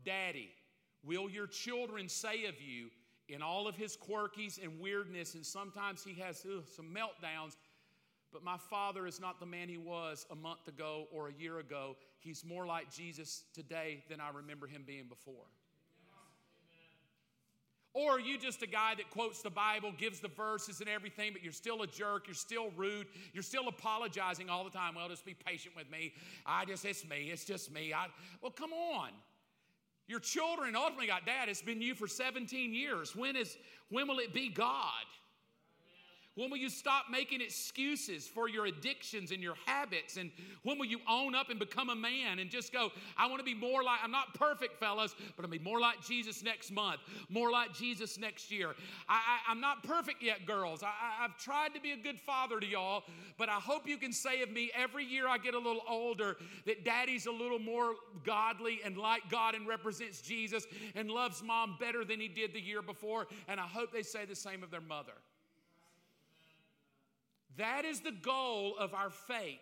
[0.04, 0.50] Daddy,
[1.04, 2.90] will your children say of you,
[3.28, 7.56] in all of his quirkies and weirdness, and sometimes he has ugh, some meltdowns,
[8.32, 11.58] but my father is not the man he was a month ago or a year
[11.58, 11.96] ago.
[12.18, 15.46] He's more like Jesus today than I remember him being before.
[17.96, 21.32] Or are you just a guy that quotes the Bible, gives the verses and everything,
[21.32, 24.96] but you're still a jerk, you're still rude, you're still apologizing all the time?
[24.96, 26.12] Well, just be patient with me.
[26.44, 27.94] I just, it's me, it's just me.
[27.94, 28.08] I,
[28.42, 29.12] well, come on.
[30.08, 33.16] Your children ultimately got dad, it's been you for 17 years.
[33.16, 33.56] When is
[33.88, 34.92] when will it be God?
[36.36, 40.18] When will you stop making excuses for your addictions and your habits?
[40.18, 40.30] And
[40.64, 43.44] when will you own up and become a man and just go, I want to
[43.44, 47.00] be more like, I'm not perfect, fellas, but I'll be more like Jesus next month,
[47.30, 48.74] more like Jesus next year.
[49.08, 50.82] I, am not perfect yet, girls.
[50.82, 53.04] I, I've tried to be a good father to y'all,
[53.38, 56.36] but I hope you can say of me every year I get a little older
[56.66, 57.94] that daddy's a little more
[58.24, 62.60] godly and like God and represents Jesus and loves mom better than he did the
[62.60, 63.26] year before.
[63.48, 65.14] And I hope they say the same of their mother.
[67.56, 69.58] That is the goal of our faith.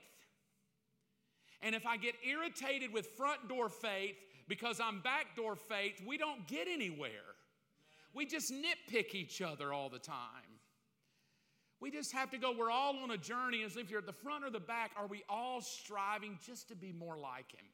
[1.62, 4.16] And if I get irritated with front door faith
[4.48, 7.34] because I'm back door faith, we don't get anywhere.
[8.12, 10.60] We just nitpick each other all the time.
[11.80, 14.12] We just have to go, we're all on a journey, as if you're at the
[14.12, 17.66] front or the back, are we all striving just to be more like Him?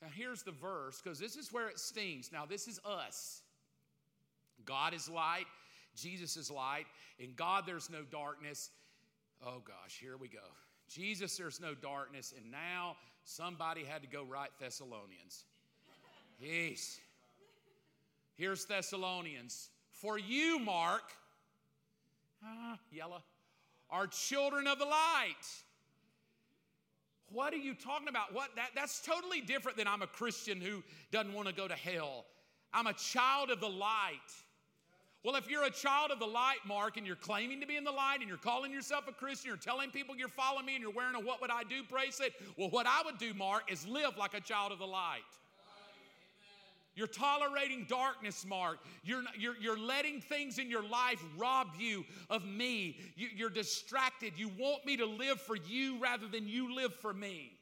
[0.00, 2.30] Now, here's the verse, because this is where it stings.
[2.32, 3.42] Now, this is us.
[4.64, 5.46] God is light.
[6.00, 6.86] Jesus is light.
[7.18, 8.70] In God, there's no darkness.
[9.44, 10.38] Oh gosh, here we go.
[10.88, 12.32] Jesus, there's no darkness.
[12.36, 15.44] And now somebody had to go write Thessalonians.
[16.40, 16.98] Yes.
[18.34, 19.70] Here's Thessalonians.
[19.90, 21.02] For you, Mark,
[22.44, 23.22] ah, yellow,
[23.90, 25.34] are children of the light.
[27.30, 28.32] What are you talking about?
[28.32, 31.74] What that, that's totally different than I'm a Christian who doesn't want to go to
[31.74, 32.24] hell.
[32.72, 34.16] I'm a child of the light.
[35.24, 37.82] Well, if you're a child of the light, Mark, and you're claiming to be in
[37.82, 40.82] the light and you're calling yourself a Christian, you're telling people you're following me and
[40.82, 43.86] you're wearing a what would I do bracelet, well, what I would do, Mark, is
[43.86, 45.22] live like a child of the light.
[46.94, 48.78] You're tolerating darkness, Mark.
[49.04, 52.98] You're, you're, you're letting things in your life rob you of me.
[53.14, 54.32] You, you're distracted.
[54.36, 57.57] You want me to live for you rather than you live for me.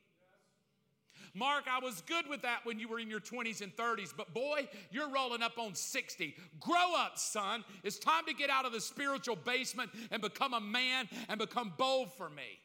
[1.37, 4.33] Mark, I was good with that when you were in your 20s and 30s, but
[4.33, 6.35] boy, you're rolling up on 60.
[6.59, 7.63] Grow up, son.
[7.85, 11.75] It's time to get out of the spiritual basement and become a man and become
[11.77, 12.59] bold for me.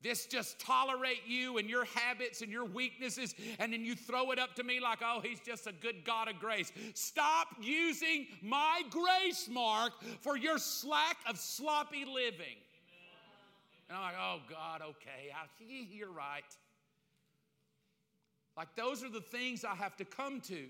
[0.00, 4.38] This just tolerate you and your habits and your weaknesses, and then you throw it
[4.38, 6.70] up to me like, oh, he's just a good God of grace.
[6.94, 12.58] Stop using my grace, Mark, for your slack of sloppy living.
[12.62, 13.88] Amen.
[13.88, 15.46] And I'm like, oh, God, okay, I,
[15.92, 16.44] you're right.
[18.58, 20.66] Like, those are the things I have to come to.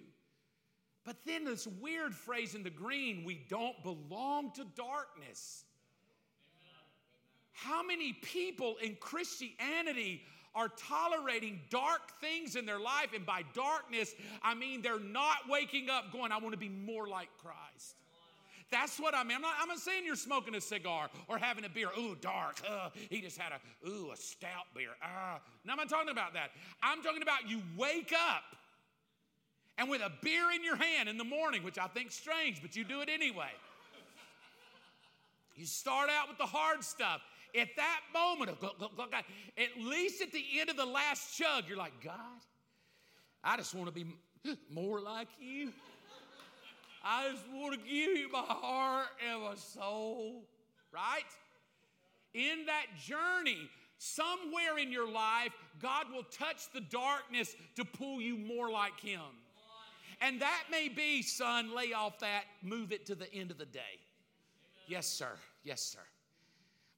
[1.06, 5.64] But then this weird phrase in the green we don't belong to darkness.
[7.52, 10.20] How many people in Christianity
[10.54, 13.14] are tolerating dark things in their life?
[13.14, 17.08] And by darkness, I mean they're not waking up going, I want to be more
[17.08, 18.02] like Christ.
[18.70, 19.36] That's what I mean.
[19.36, 21.88] I'm not, I'm not saying you're smoking a cigar or having a beer.
[21.98, 22.60] Ooh, dark.
[22.68, 24.90] Uh, he just had a, ooh, a stout beer.
[25.02, 25.40] Ah.
[25.64, 26.50] No, I'm not talking about that.
[26.82, 28.42] I'm talking about you wake up
[29.78, 32.76] and with a beer in your hand in the morning, which I think strange, but
[32.76, 33.50] you do it anyway.
[35.56, 37.22] You start out with the hard stuff.
[37.58, 41.94] At that moment of, at least at the end of the last chug, you're like,
[42.04, 42.14] God,
[43.42, 44.04] I just want to be
[44.70, 45.72] more like you.
[47.10, 50.42] I just want to give you my heart and my soul,
[50.92, 51.22] right?
[52.34, 58.36] In that journey, somewhere in your life, God will touch the darkness to pull you
[58.36, 59.22] more like Him.
[60.20, 63.64] And that may be, son, lay off that, move it to the end of the
[63.64, 64.00] day.
[64.86, 65.32] Yes, sir.
[65.64, 66.04] Yes, sir.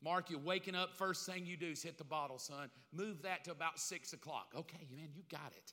[0.02, 2.68] Mark, you're waking up, first thing you do is hit the bottle, son.
[2.92, 4.54] Move that to about six o'clock.
[4.56, 5.72] Okay, man, you got it.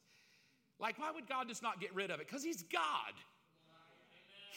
[0.79, 2.27] Like, why would God just not get rid of it?
[2.27, 3.13] Because He's God.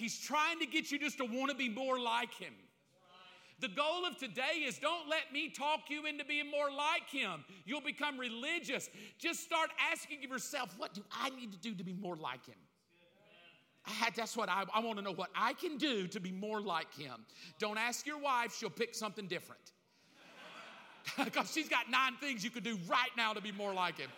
[0.01, 2.55] He's trying to get you just to want to be more like Him.
[3.61, 7.45] The goal of today is don't let me talk you into being more like Him.
[7.67, 8.89] You'll become religious.
[9.19, 12.57] Just start asking yourself, what do I need to do to be more like Him?
[13.87, 16.61] I, that's what I, I want to know what I can do to be more
[16.61, 17.25] like him.
[17.59, 19.61] Don't ask your wife, she'll pick something different.
[21.25, 24.11] Because she's got nine things you could do right now to be more like him.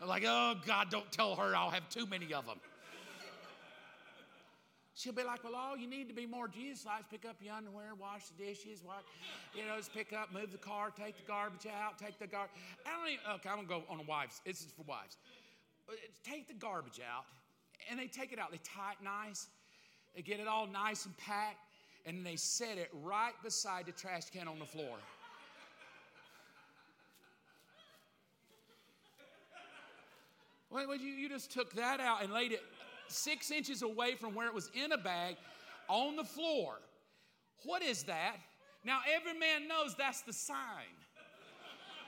[0.00, 2.60] I'm like, oh God, don't tell her I'll have too many of them.
[4.96, 7.54] She'll be like, well, all you need to be more Jesus like pick up your
[7.54, 9.02] underwear, wash the dishes, wash,
[9.52, 12.54] you know, just pick up, move the car, take the garbage out, take the garbage.
[12.86, 14.40] I don't even, okay, I'm gonna go on wives.
[14.46, 15.16] This is for wives.
[15.88, 17.24] Uh, take the garbage out
[17.90, 18.52] and they take it out.
[18.52, 19.48] They tie it nice.
[20.14, 21.58] They get it all nice and packed,
[22.06, 24.96] and they set it right beside the trash can on the floor.
[30.70, 32.60] Well, you, you just took that out and laid it
[33.14, 35.36] six inches away from where it was in a bag
[35.88, 36.74] on the floor.
[37.64, 38.36] What is that?
[38.84, 40.58] Now, every man knows that's the sign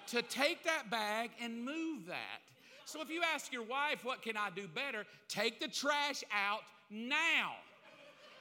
[0.08, 2.40] to take that bag and move that.
[2.84, 5.04] So if you ask your wife, what can I do better?
[5.28, 7.54] Take the trash out now,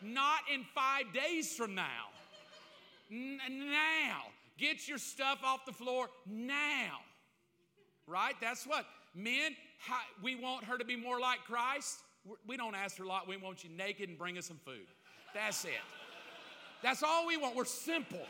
[0.02, 2.10] not in five days from now.
[3.12, 4.22] N- now.
[4.58, 7.00] Get your stuff off the floor now.
[8.08, 8.36] Right?
[8.40, 8.86] That's what
[9.16, 12.00] men, how, we want her to be more like Christ.
[12.48, 13.28] We don't ask for a lot.
[13.28, 14.88] We want you naked and bring us some food.
[15.34, 15.72] That's it.
[16.82, 17.56] That's all we want.
[17.56, 18.26] We're simple.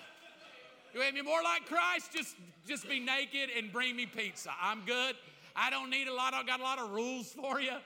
[0.94, 2.12] You want me more like Christ?
[2.14, 2.36] Just,
[2.68, 4.52] just be naked and bring me pizza.
[4.62, 5.16] I'm good.
[5.56, 7.78] I don't need a lot, I've got a lot of rules for you.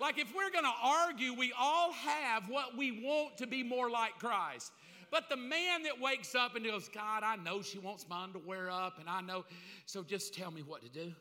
[0.00, 4.18] Like, if we're gonna argue, we all have what we want to be more like
[4.18, 4.72] Christ.
[5.10, 8.70] But the man that wakes up and goes, God, I know she wants my underwear
[8.70, 9.44] up, and I know,
[9.86, 11.12] so just tell me what to do.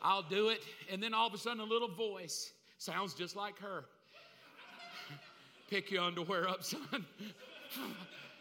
[0.00, 0.62] I'll do it.
[0.90, 2.52] And then all of a sudden, a little voice
[2.82, 3.84] sounds just like her.
[5.70, 6.80] Pick your underwear up, son.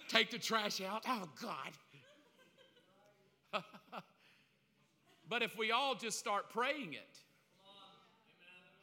[0.07, 1.03] Take the trash out.
[1.07, 1.71] Oh, God.
[5.31, 7.17] But if we all just start praying it,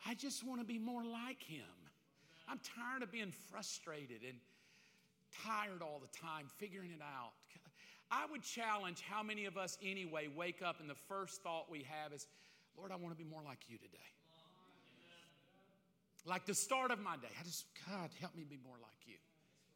[0.06, 1.60] I just want to be more like him.
[2.48, 4.38] I'm tired of being frustrated and
[5.44, 7.32] tired all the time, figuring it out.
[8.10, 11.86] I would challenge how many of us, anyway, wake up and the first thought we
[11.86, 12.26] have is,
[12.78, 13.98] Lord, I want to be more like you today.
[16.28, 17.32] Like the start of my day.
[17.40, 19.14] I just, God, help me be more like you.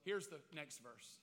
[0.05, 1.17] Here's the next verse.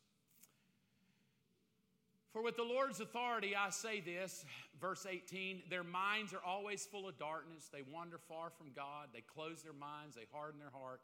[2.33, 4.45] For with the Lord's authority, I say this,
[4.81, 7.69] verse 18 their minds are always full of darkness.
[7.71, 9.09] They wander far from God.
[9.13, 10.15] They close their minds.
[10.15, 11.01] They harden their heart.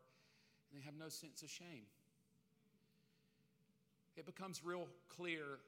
[0.71, 1.85] And they have no sense of shame.
[4.17, 5.59] It becomes real clear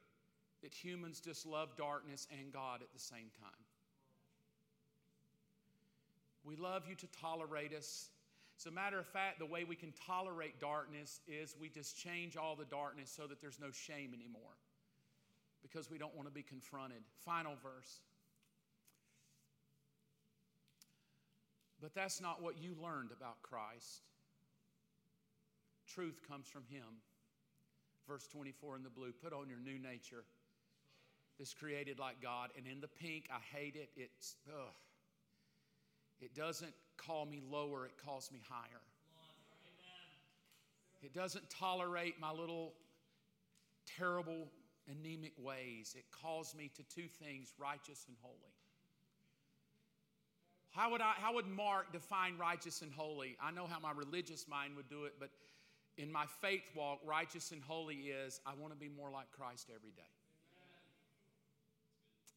[0.64, 3.66] that humans just love darkness and God at the same time.
[6.44, 8.10] We love you to tolerate us.
[8.58, 12.36] As a matter of fact, the way we can tolerate darkness is we just change
[12.36, 14.58] all the darkness so that there's no shame anymore
[15.62, 17.04] because we don't want to be confronted.
[17.24, 18.00] Final verse.
[21.80, 24.02] But that's not what you learned about Christ.
[25.94, 27.02] Truth comes from Him.
[28.08, 30.24] Verse 24 in the blue put on your new nature.
[31.38, 32.50] This created like God.
[32.58, 33.90] And in the pink, I hate it.
[33.96, 34.74] It's, ugh.
[36.20, 38.82] It doesn't call me lower, it calls me higher.
[41.02, 42.74] It doesn't tolerate my little
[43.98, 44.48] terrible
[44.90, 45.96] anemic ways.
[45.98, 48.54] It calls me to two things righteous and holy.
[50.72, 53.38] How would, I, how would Mark define righteous and holy?
[53.42, 55.30] I know how my religious mind would do it, but
[55.98, 59.70] in my faith walk, righteous and holy is I want to be more like Christ
[59.76, 60.04] every day.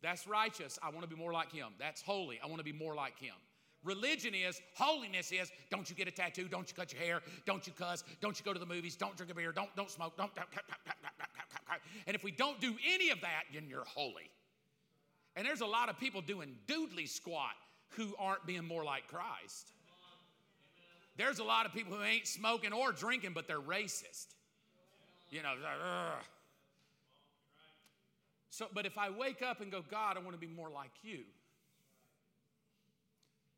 [0.02, 0.78] That's righteous.
[0.82, 1.68] I want to be more like Him.
[1.78, 2.40] That's holy.
[2.42, 3.34] I want to be more like Him.
[3.82, 7.66] Religion is, holiness is, don't you get a tattoo, don't you cut your hair, don't
[7.66, 10.16] you cuss, don't you go to the movies, don't drink a beer, don't, don't smoke,
[10.16, 10.80] don't, don't, don't, don't,
[12.06, 14.30] and if we don't do any of that, then you're holy.
[15.36, 17.52] And there's a lot of people doing doodly squat
[17.90, 19.72] who aren't being more like Christ.
[21.16, 24.34] There's a lot of people who ain't smoking or drinking, but they're racist.
[25.30, 25.54] You know,
[28.50, 30.90] So, but if I wake up and go, God, I want to be more like
[31.02, 31.20] you.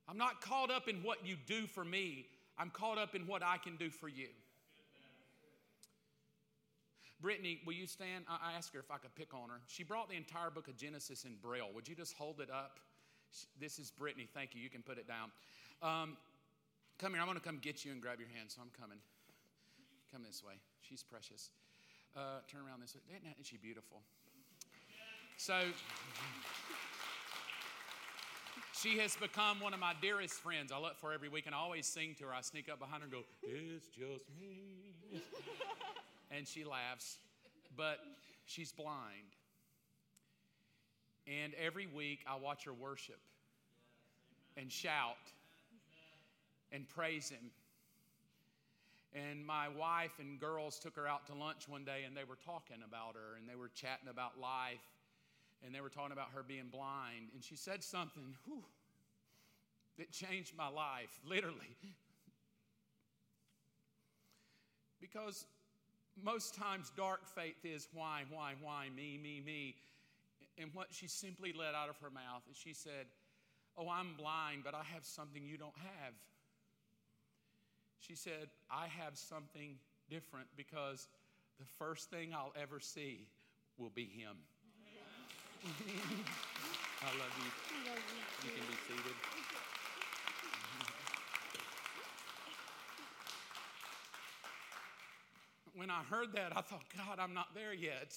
[0.09, 2.26] I'm not caught up in what you do for me,
[2.59, 4.28] I'm caught up in what I can do for you.
[7.20, 8.24] Brittany, will you stand?
[8.28, 9.61] I asked her if I could pick on her.
[9.68, 11.68] She brought the entire book of Genesis in Braille.
[11.72, 12.80] Would you just hold it up?
[13.61, 14.26] This is Brittany.
[14.34, 14.61] Thank you.
[14.61, 15.30] You can put it down.
[15.82, 16.16] Um,
[16.98, 17.20] come here.
[17.20, 18.98] I'm going to come get you and grab your hand, so I'm coming.
[20.12, 20.55] Come this way.
[20.80, 21.50] She's precious.
[22.16, 23.00] Uh, turn around this way.
[23.09, 24.03] Isn't she beautiful?
[25.38, 25.62] So,
[28.83, 30.72] she has become one of my dearest friends.
[30.72, 32.35] I look for her every week and I always sing to her.
[32.35, 34.95] I sneak up behind her and go, It's just me.
[36.30, 37.18] and she laughs.
[37.76, 37.99] But
[38.45, 39.37] she's blind.
[41.26, 43.20] And every week I watch her worship
[44.57, 45.16] and shout
[46.72, 47.51] and praise Him.
[49.14, 52.39] And my wife and girls took her out to lunch one day and they were
[52.45, 54.80] talking about her and they were chatting about life
[55.64, 57.30] and they were talking about her being blind.
[57.34, 58.64] And she said something whew,
[59.98, 61.76] that changed my life, literally.
[65.00, 65.46] Because
[66.22, 69.74] most times dark faith is why, why, why, me, me, me.
[70.58, 73.06] And what she simply let out of her mouth is she said,
[73.76, 76.12] Oh, I'm blind, but I have something you don't have.
[78.00, 79.76] She said, I have something
[80.10, 81.08] different because
[81.58, 83.26] the first thing I'll ever see
[83.78, 84.36] will be Him.
[85.64, 87.50] I love you.
[87.72, 88.48] I love you.
[88.48, 89.16] You can be seated.
[95.74, 98.14] When I heard that, I thought, God, I'm not there yet.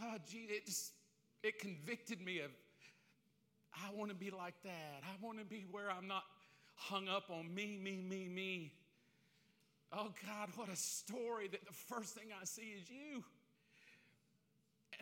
[0.00, 0.92] Oh, gee, it just
[1.42, 2.50] it convicted me of
[3.74, 5.02] I want to be like that.
[5.02, 6.24] I want to be where I'm not
[6.74, 8.72] hung up on me, me, me, me.
[9.92, 13.22] Oh God, what a story that the first thing I see is you.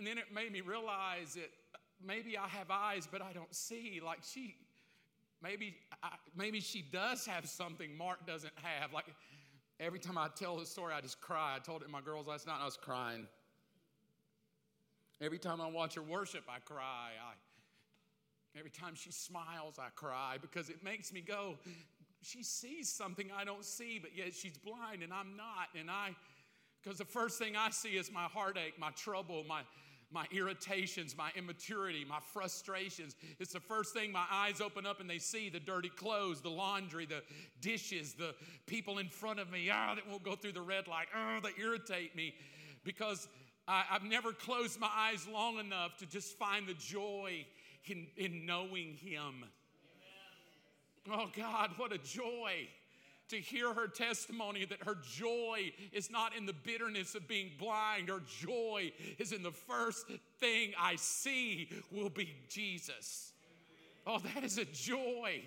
[0.01, 1.51] And then it made me realize that
[2.03, 4.01] maybe I have eyes, but I don't see.
[4.03, 4.57] Like she,
[5.43, 8.95] maybe, I, maybe she does have something Mark doesn't have.
[8.95, 9.05] Like
[9.79, 11.55] every time I tell the story, I just cry.
[11.55, 13.27] I told it to my girls last night, I was crying.
[15.21, 17.11] Every time I watch her worship, I cry.
[17.23, 21.59] I, every time she smiles, I cry because it makes me go,
[22.23, 25.69] she sees something I don't see, but yet she's blind and I'm not.
[25.79, 26.17] And I,
[26.83, 29.61] because the first thing I see is my heartache, my trouble, my,
[30.13, 33.15] my irritations, my immaturity, my frustrations.
[33.39, 36.51] It's the first thing my eyes open up and they see the dirty clothes, the
[36.51, 37.23] laundry, the
[37.61, 38.35] dishes, the
[38.67, 41.63] people in front of me, ah, that won't go through the red light, oh, they
[41.63, 42.35] irritate me
[42.85, 43.29] because
[43.69, 47.47] I, have never closed my eyes long enough to just find the joy
[47.87, 49.45] in, in knowing Him.
[51.11, 52.69] Oh God, what a joy
[53.31, 58.09] to hear her testimony that her joy is not in the bitterness of being blind.
[58.09, 60.07] Her joy is in the first
[60.39, 63.33] thing I see will be Jesus.
[64.07, 65.43] Oh, that is a joy.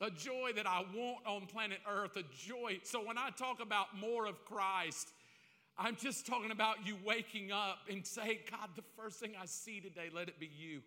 [0.00, 2.80] A joy that I want on planet Earth, a joy.
[2.82, 5.12] So when I talk about more of Christ,
[5.78, 9.80] I'm just talking about you waking up and saying, God, the first thing I see
[9.80, 10.82] today, let it be you.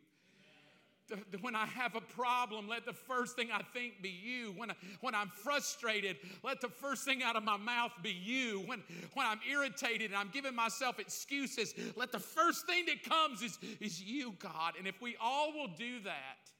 [1.41, 4.53] When I have a problem, let the first thing I think be you.
[4.58, 8.64] When, I, when I'm frustrated, let the first thing out of my mouth be you.
[8.66, 8.84] When,
[9.14, 13.58] when I'm irritated and I'm giving myself excuses, let the first thing that comes is,
[13.80, 14.74] is you, God.
[14.78, 16.51] And if we all will do that,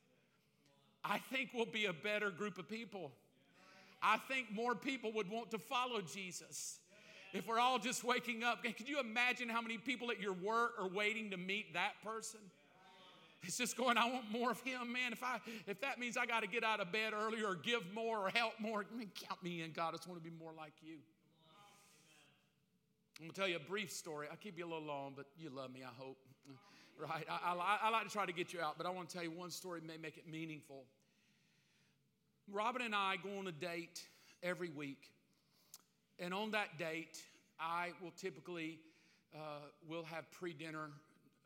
[1.04, 3.12] I think we'll be a better group of people.
[4.02, 6.80] I think more people would want to follow Jesus.
[7.34, 10.74] If we're all just waking up, could you imagine how many people at your work
[10.80, 12.40] are waiting to meet that person?
[13.44, 15.14] It's just going, I want more of him, man.
[15.14, 17.82] If I if that means I got to get out of bed earlier or give
[17.94, 19.90] more or help more, I mean, count me in, God.
[19.90, 20.98] I just want to be more like you.
[23.22, 24.28] I'm to tell you a brief story.
[24.30, 26.18] I'll keep you a little long, but you love me, I hope.
[27.00, 27.28] Right?
[27.30, 29.24] I, I, I like to try to get you out, but I want to tell
[29.24, 30.86] you one story may make it meaningful.
[32.52, 34.02] Robin and I go on a date
[34.42, 35.12] every week.
[36.18, 37.22] And on that date,
[37.60, 38.80] I will typically
[39.36, 40.90] uh, will have pre-dinner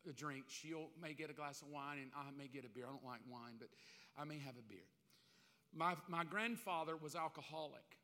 [0.10, 0.46] a drink.
[0.48, 2.86] She'll may get a glass of wine, and I may get a beer.
[2.88, 3.70] I don't like wine, but
[4.18, 4.88] I may have a beer.
[5.74, 7.98] My, my grandfather was alcoholic,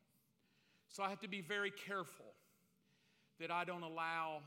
[0.88, 2.32] so I have to be very careful
[3.40, 4.40] that I don't allow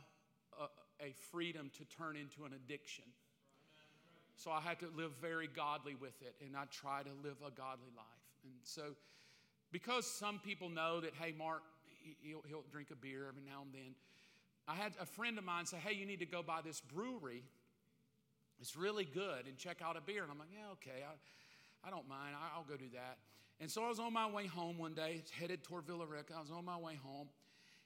[0.59, 3.05] a, a freedom to turn into an addiction.
[4.35, 7.51] So I had to live very godly with it, and I try to live a
[7.51, 8.05] godly life.
[8.43, 8.95] And so,
[9.71, 11.61] because some people know that, hey, Mark,
[12.23, 13.93] he'll, he'll drink a beer every now and then.
[14.71, 17.43] I had a friend of mine say, Hey, you need to go by this brewery.
[18.61, 20.23] It's really good and check out a beer.
[20.23, 22.35] And I'm like, Yeah, okay, I, I don't mind.
[22.39, 23.17] I, will go do that.
[23.59, 26.33] And so I was on my way home one day, headed toward Villa Rica.
[26.37, 27.27] I was on my way home.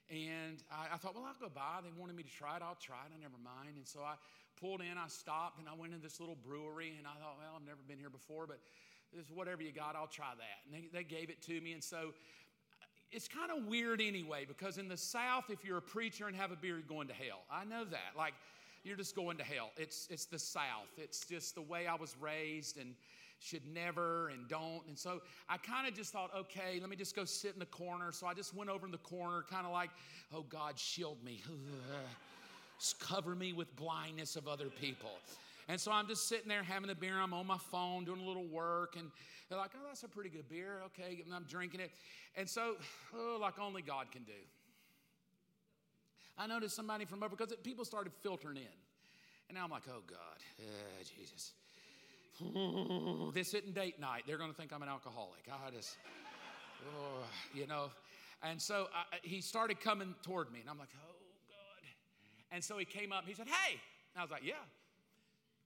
[0.08, 1.82] And I, I, thought, well, I'll go by.
[1.82, 2.62] They wanted me to try it.
[2.62, 3.10] I'll try it.
[3.10, 3.74] I never mind.
[3.76, 4.14] And so I
[4.60, 6.94] pulled in, I stopped, and I went in this little brewery.
[6.96, 8.60] And I thought, well, I've never been here before, but
[9.12, 10.58] this whatever you got, I'll try that.
[10.64, 11.72] And they, they gave it to me.
[11.72, 12.14] And so
[13.16, 16.52] it's kind of weird anyway, because in the South, if you're a preacher and have
[16.52, 17.40] a beer, you're going to hell.
[17.50, 18.16] I know that.
[18.16, 18.34] Like,
[18.84, 19.70] you're just going to hell.
[19.78, 20.92] It's, it's the South.
[20.98, 22.76] It's just the way I was raised.
[22.78, 22.94] And
[23.40, 24.82] should never and don't.
[24.88, 27.66] And so I kind of just thought, okay, let me just go sit in the
[27.66, 28.12] corner.
[28.12, 29.90] So I just went over in the corner, kind of like,
[30.34, 31.42] oh God, shield me.
[32.98, 35.10] cover me with blindness of other people.
[35.68, 37.18] And so I'm just sitting there having a beer.
[37.18, 38.96] I'm on my phone doing a little work.
[38.96, 39.10] And
[39.48, 40.82] they're like, oh, that's a pretty good beer.
[40.86, 41.22] Okay.
[41.24, 41.90] And I'm drinking it.
[42.36, 42.76] And so,
[43.14, 44.32] oh, like only God can do.
[46.38, 48.76] I noticed somebody from over, because people started filtering in.
[49.48, 51.52] And now I'm like, oh, God, uh, Jesus
[53.34, 54.24] this isn't date night.
[54.26, 55.48] They're going to think I'm an alcoholic.
[55.50, 55.96] I just,
[56.94, 57.90] oh, you know.
[58.42, 61.14] And so I, he started coming toward me, and I'm like, oh,
[61.48, 61.88] God.
[62.52, 63.72] And so he came up and he said, hey.
[64.14, 64.54] And I was like, yeah.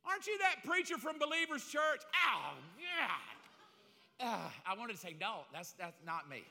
[0.07, 2.03] Aren't you that preacher from Believers Church?
[2.15, 4.27] Oh, yeah.
[4.27, 6.43] Uh, I wanted to say, no, that's, that's not me.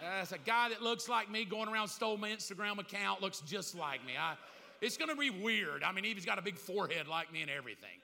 [0.00, 3.74] That's a guy that looks like me going around, stole my Instagram account, looks just
[3.76, 4.12] like me.
[4.18, 4.34] I,
[4.80, 5.82] it's going to be weird.
[5.82, 8.00] I mean, he's got a big forehead like me and everything.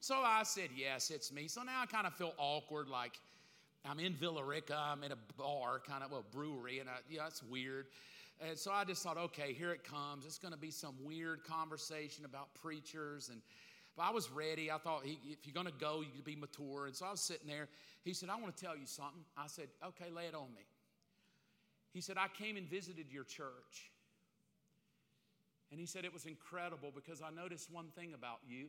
[0.00, 1.48] So I said, Yes, it's me.
[1.48, 3.18] So now I kind of feel awkward, like
[3.84, 7.26] I'm in Villa Rica, I'm in a bar, kind of, well, brewery, and I, yeah,
[7.26, 7.86] it's weird.
[8.40, 10.26] And so I just thought, okay, here it comes.
[10.26, 13.28] It's going to be some weird conversation about preachers.
[13.28, 13.40] And
[13.96, 14.70] but I was ready.
[14.70, 16.86] I thought, if you're going to go, you could be mature.
[16.86, 17.68] And so I was sitting there.
[18.04, 19.22] He said, I want to tell you something.
[19.36, 20.64] I said, okay, lay it on me.
[21.92, 23.90] He said, I came and visited your church.
[25.70, 28.66] And he said, it was incredible because I noticed one thing about you.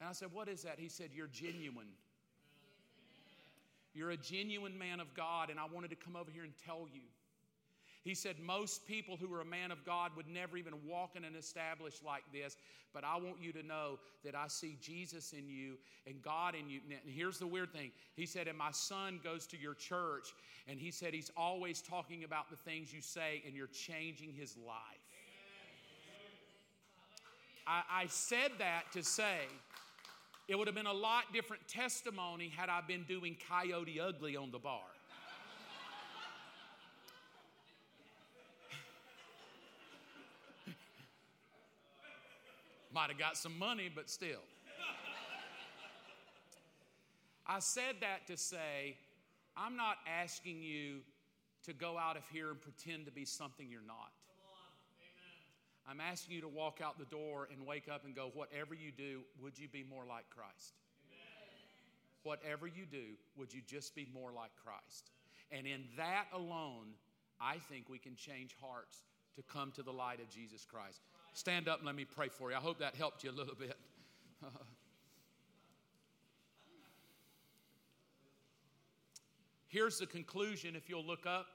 [0.00, 0.78] And I said, What is that?
[0.78, 1.88] He said, You're genuine.
[3.94, 6.86] You're a genuine man of God, and I wanted to come over here and tell
[6.92, 7.00] you.
[8.08, 11.24] He said, Most people who are a man of God would never even walk in
[11.24, 12.56] an established like this,
[12.94, 15.74] but I want you to know that I see Jesus in you
[16.06, 16.80] and God in you.
[16.90, 20.32] And here's the weird thing He said, And my son goes to your church,
[20.66, 24.56] and he said, He's always talking about the things you say, and you're changing his
[24.56, 24.78] life.
[27.66, 29.40] I, I said that to say,
[30.48, 34.50] it would have been a lot different testimony had I been doing Coyote Ugly on
[34.50, 34.80] the bar.
[42.92, 44.42] Might have got some money, but still.
[47.46, 48.96] I said that to say,
[49.56, 51.00] I'm not asking you
[51.64, 54.12] to go out of here and pretend to be something you're not.
[55.90, 58.92] I'm asking you to walk out the door and wake up and go, whatever you
[58.92, 60.74] do, would you be more like Christ?
[61.06, 61.18] Amen.
[62.24, 65.10] Whatever you do, would you just be more like Christ?
[65.50, 66.92] And in that alone,
[67.40, 69.02] I think we can change hearts
[69.36, 71.00] to come to the light of Jesus Christ.
[71.38, 72.56] Stand up and let me pray for you.
[72.56, 73.76] I hope that helped you a little bit.
[79.68, 81.46] Here's the conclusion if you'll look up,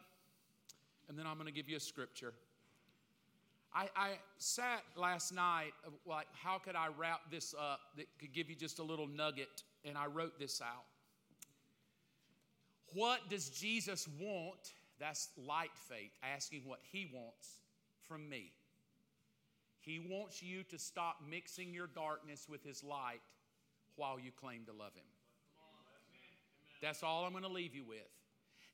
[1.09, 2.33] and then I'm going to give you a scripture.
[3.75, 8.31] I, I, sat last night, uh, like, how could I wrap this up that could
[8.31, 9.63] give you just a little nugget?
[9.83, 10.85] And I wrote this out.
[12.93, 14.71] What does Jesus want?
[14.97, 17.57] That's light faith, asking what he wants
[18.07, 18.53] from me.
[19.85, 23.21] He wants you to stop mixing your darkness with his light
[23.97, 25.03] while you claim to love him.
[26.81, 27.99] That's all I'm going to leave you with.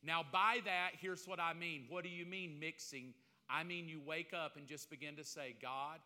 [0.03, 1.86] Now, by that, here's what I mean.
[1.89, 3.14] What do you mean mixing?
[3.49, 5.99] I mean, you wake up and just begin to say, God,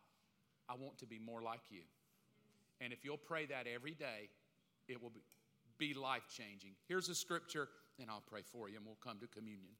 [0.70, 1.82] I want to be more like you.
[2.80, 4.30] And if you'll pray that every day,
[4.88, 5.12] it will
[5.78, 6.72] be life changing.
[6.88, 7.68] Here's a scripture,
[8.00, 9.74] and I'll pray for you, and we'll come to communion.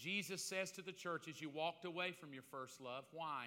[0.00, 3.04] Jesus says to the churches, You walked away from your first love.
[3.12, 3.46] Why?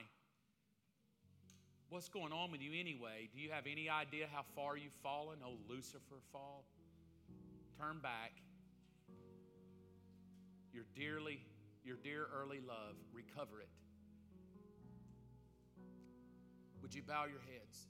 [1.89, 3.29] What's going on with you anyway?
[3.33, 5.39] Do you have any idea how far you've fallen?
[5.45, 6.65] Oh, Lucifer fall.
[7.79, 8.31] Turn back.
[10.73, 11.39] You're dearly
[11.85, 13.69] your dear early love, recover it.
[16.81, 17.87] Would you bow your heads?